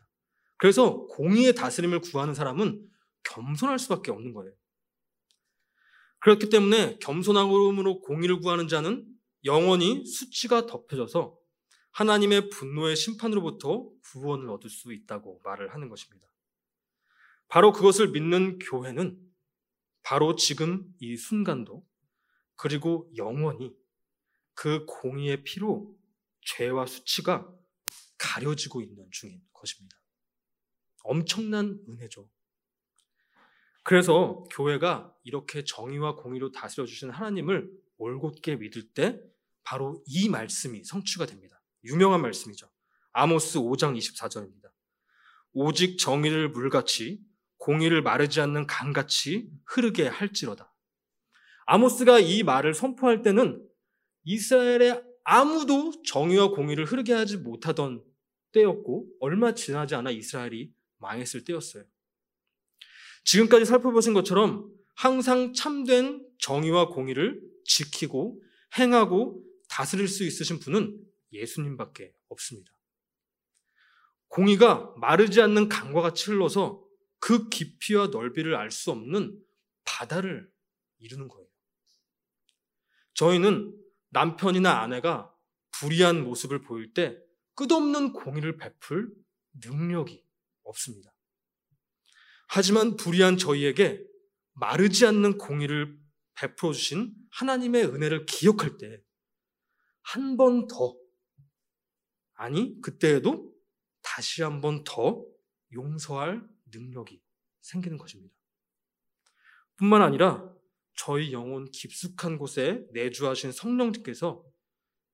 그래서 0.58 1.06
공의의 1.08 1.56
다스림을 1.56 2.02
구하는 2.02 2.34
사람은 2.34 2.88
겸손할 3.24 3.80
수밖에 3.80 4.12
없는 4.12 4.34
거예요. 4.34 4.54
그렇기 6.20 6.50
때문에 6.50 7.00
겸손함으로 7.00 8.00
공의를 8.02 8.40
구하는 8.40 8.68
자는 8.68 9.06
영원히 9.44 10.06
수치가 10.06 10.66
덮여져서 10.66 11.38
하나님의 11.92 12.50
분노의 12.50 12.96
심판으로부터 12.96 13.90
구원을 14.06 14.50
얻을 14.50 14.70
수 14.70 14.94
있다고 14.94 15.42
말을 15.44 15.74
하는 15.74 15.90
것입니다. 15.90 16.26
바로 17.48 17.72
그것을 17.72 18.10
믿는 18.10 18.58
교회는 18.60 19.20
바로 20.02 20.36
지금 20.36 20.86
이 21.00 21.18
순간도 21.18 21.86
그리고 22.56 23.12
영원히 23.18 23.76
그 24.54 24.86
공의의 24.86 25.44
피로 25.44 25.96
죄와 26.42 26.86
수치가 26.86 27.48
가려지고 28.18 28.82
있는 28.82 29.08
중인 29.12 29.42
것입니다. 29.54 29.98
엄청난 31.04 31.80
은혜죠. 31.88 32.30
그래서 33.84 34.46
교회가 34.52 35.14
이렇게 35.24 35.64
정의와 35.66 36.16
공의로 36.16 36.52
다스려 36.52 36.86
주신 36.86 37.10
하나님을 37.10 37.70
올곧게 37.98 38.56
믿을 38.56 38.94
때 38.94 39.22
바로 39.64 40.02
이 40.06 40.30
말씀이 40.30 40.84
성취가 40.84 41.26
됩니다. 41.26 41.62
유명한 41.84 42.22
말씀이죠. 42.22 42.70
아모스 43.12 43.60
5장 43.60 43.98
24절입니다. 43.98 44.72
오직 45.52 45.98
정의를 45.98 46.50
물같이 46.50 47.22
공의를 47.58 48.02
마르지 48.02 48.42
않는 48.42 48.68
강같이 48.68 49.50
흐르게 49.66 50.08
할지로다. 50.08 50.73
아모스가 51.66 52.20
이 52.20 52.44
말을 52.44 52.74
선포할 52.74 53.22
때는 53.22 53.66
이스라엘의 54.24 55.04
아무도 55.24 55.94
정의와 56.04 56.50
공의를 56.50 56.86
흐르게 56.86 57.14
하지 57.14 57.38
못하던 57.38 58.04
때였고 58.52 59.08
얼마 59.20 59.54
지나지 59.54 59.96
않아 59.96 60.12
이스라엘이 60.12 60.72
망했을 60.98 61.44
때였어요. 61.44 61.84
지금까지 63.26 63.66
살펴보신 63.66 64.14
것처럼 64.14 64.70
항상 64.96 65.54
참된 65.54 66.26
정의와 66.40 66.90
공의를 66.90 67.42
지키고 67.66 68.42
행하고 68.78 69.44
다스릴 69.70 70.08
수 70.08 70.24
있으신 70.24 70.60
분은 70.60 71.00
예수님밖에 71.32 72.14
없습니다. 72.30 72.72
공의가 74.28 74.94
마르지 74.98 75.42
않는 75.42 75.70
강과 75.70 76.02
같이 76.02 76.32
흘러서 76.32 76.84
그 77.20 77.50
깊이와 77.50 78.08
넓이를 78.08 78.56
알 78.56 78.72
수 78.72 78.92
없는 78.92 79.40
바다를 79.86 80.50
이루는 81.00 81.28
거예요. 81.28 81.43
저희는 83.24 83.74
남편이나 84.10 84.82
아내가 84.82 85.34
불의한 85.72 86.24
모습을 86.26 86.62
보일 86.62 86.94
때 86.94 87.18
끝없는 87.56 88.12
공의를 88.14 88.58
베풀 88.58 89.14
능력이 89.66 90.24
없습니다. 90.64 91.14
하지만 92.50 92.98
불의한 92.98 93.38
저희에게 93.38 94.06
마르지 94.54 95.06
않는 95.06 95.38
공의를 95.38 95.98
베풀어 96.36 96.74
주신 96.74 97.14
하나님의 97.32 97.86
은혜를 97.86 98.26
기억할 98.26 98.78
때 98.78 99.02
한 100.06 100.36
번 100.36 100.68
더, 100.68 100.94
아니, 102.34 102.82
그때에도 102.82 103.54
다시 104.02 104.44
한 104.44 104.60
번 104.60 104.84
더 104.84 105.24
용서할 105.72 106.46
능력이 106.74 107.22
생기는 107.62 107.98
것입니다. 107.98 108.36
뿐만 109.78 110.02
아니라 110.02 110.53
저희 110.96 111.34
영혼 111.34 111.70
깊숙한 111.72 112.38
곳에 112.38 112.86
내주하신 112.92 113.52
성령님께서 113.52 114.44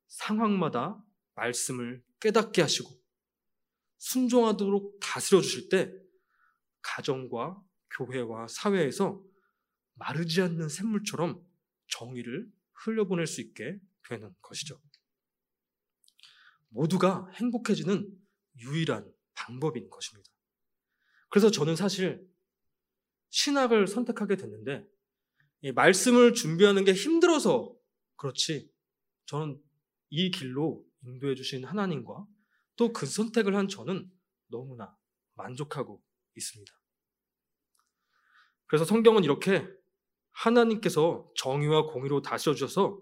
상황마다 0.07 1.01
말씀을 1.35 2.03
깨닫게 2.19 2.61
하시고 2.61 2.89
순종하도록 3.97 4.99
다스려 4.99 5.41
주실 5.41 5.69
때 5.69 5.93
가정과 6.81 7.61
교회와 7.91 8.47
사회에서 8.47 9.23
마르지 9.95 10.41
않는 10.41 10.69
샘물처럼 10.69 11.45
정의를 11.87 12.49
흘려보낼 12.73 13.27
수 13.27 13.41
있게 13.41 13.79
되는 14.07 14.33
것이죠. 14.41 14.81
모두가 16.69 17.27
행복해지는 17.33 18.09
유일한 18.57 19.11
방법인 19.33 19.89
것입니다. 19.89 20.29
그래서 21.29 21.51
저는 21.51 21.75
사실 21.75 22.27
신학을 23.29 23.87
선택하게 23.87 24.35
됐는데 24.35 24.87
말씀을 25.61 26.33
준비하는 26.33 26.85
게 26.85 26.93
힘들어서 26.93 27.75
그렇지 28.15 28.71
저는 29.25 29.61
이 30.09 30.31
길로 30.31 30.85
인도해 31.03 31.35
주신 31.35 31.65
하나님과 31.65 32.25
또 32.75 32.93
그 32.93 33.05
선택을 33.05 33.55
한 33.55 33.67
저는 33.67 34.09
너무나 34.47 34.95
만족하고 35.35 36.01
있습니다. 36.35 36.71
그래서 38.67 38.85
성경은 38.85 39.23
이렇게 39.23 39.67
하나님께서 40.31 41.29
정의와 41.35 41.87
공의로 41.87 42.21
다스려 42.21 42.53
주셔서 42.53 42.99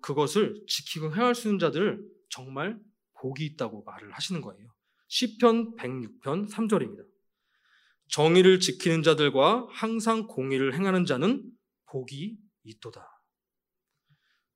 그것을 0.00 0.64
지키고 0.66 1.14
행할 1.14 1.34
수 1.34 1.48
있는 1.48 1.58
자들 1.58 2.02
정말 2.30 2.78
복이 3.20 3.44
있다고 3.44 3.82
말을 3.84 4.12
하시는 4.12 4.40
거예요. 4.40 4.72
시편 5.08 5.76
106편 5.76 6.48
3절입니다. 6.50 7.04
정의를 8.08 8.60
지키는 8.60 9.02
자들과 9.02 9.66
항상 9.70 10.26
공의를 10.26 10.74
행하는 10.74 11.04
자는 11.04 11.42
복이 11.94 12.36
있도다. 12.64 13.22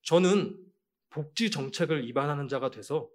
저는 0.02 0.58
복지 1.08 1.52
정책을 1.52 2.04
입안하는 2.08 2.48
자가 2.48 2.70
돼서 2.70 3.08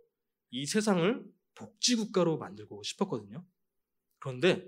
이 0.49 0.65
세상을 0.65 1.25
복지 1.55 1.97
국가로 1.97 2.37
만들고 2.37 2.83
싶었거든요. 2.83 3.45
그런데 4.19 4.65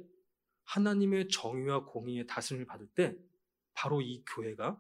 하나님의 0.66 1.30
정의와 1.30 1.86
공의의 1.86 2.28
다스림을 2.28 2.66
받을 2.66 2.86
때 2.88 3.16
바로 3.74 4.02
이 4.02 4.26
교회가 4.26 4.78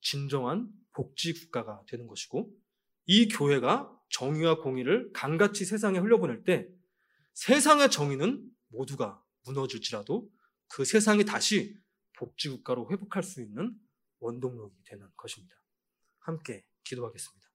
진정한 0.00 0.72
복지 0.92 1.32
국가가 1.32 1.84
되는 1.86 2.08
것이고 2.08 2.52
이 3.04 3.28
교회가 3.28 3.96
정의와 4.08 4.56
공의를 4.56 5.12
강같이 5.12 5.64
세상에 5.64 6.00
흘려보낼 6.00 6.42
때 6.42 6.68
세상의 7.34 7.92
정의는 7.92 8.50
모두가 8.68 9.22
무너질지라도 9.44 10.28
그 10.66 10.84
세상이 10.84 11.24
다시 11.24 11.78
복지 12.14 12.48
국가로 12.48 12.90
회복할 12.90 13.22
수 13.22 13.40
있는 13.40 13.78
원동력이 14.20 14.82
되는 14.84 15.08
것입니다. 15.16 15.56
함께 16.20 16.64
기도하겠습니다. 16.84 17.45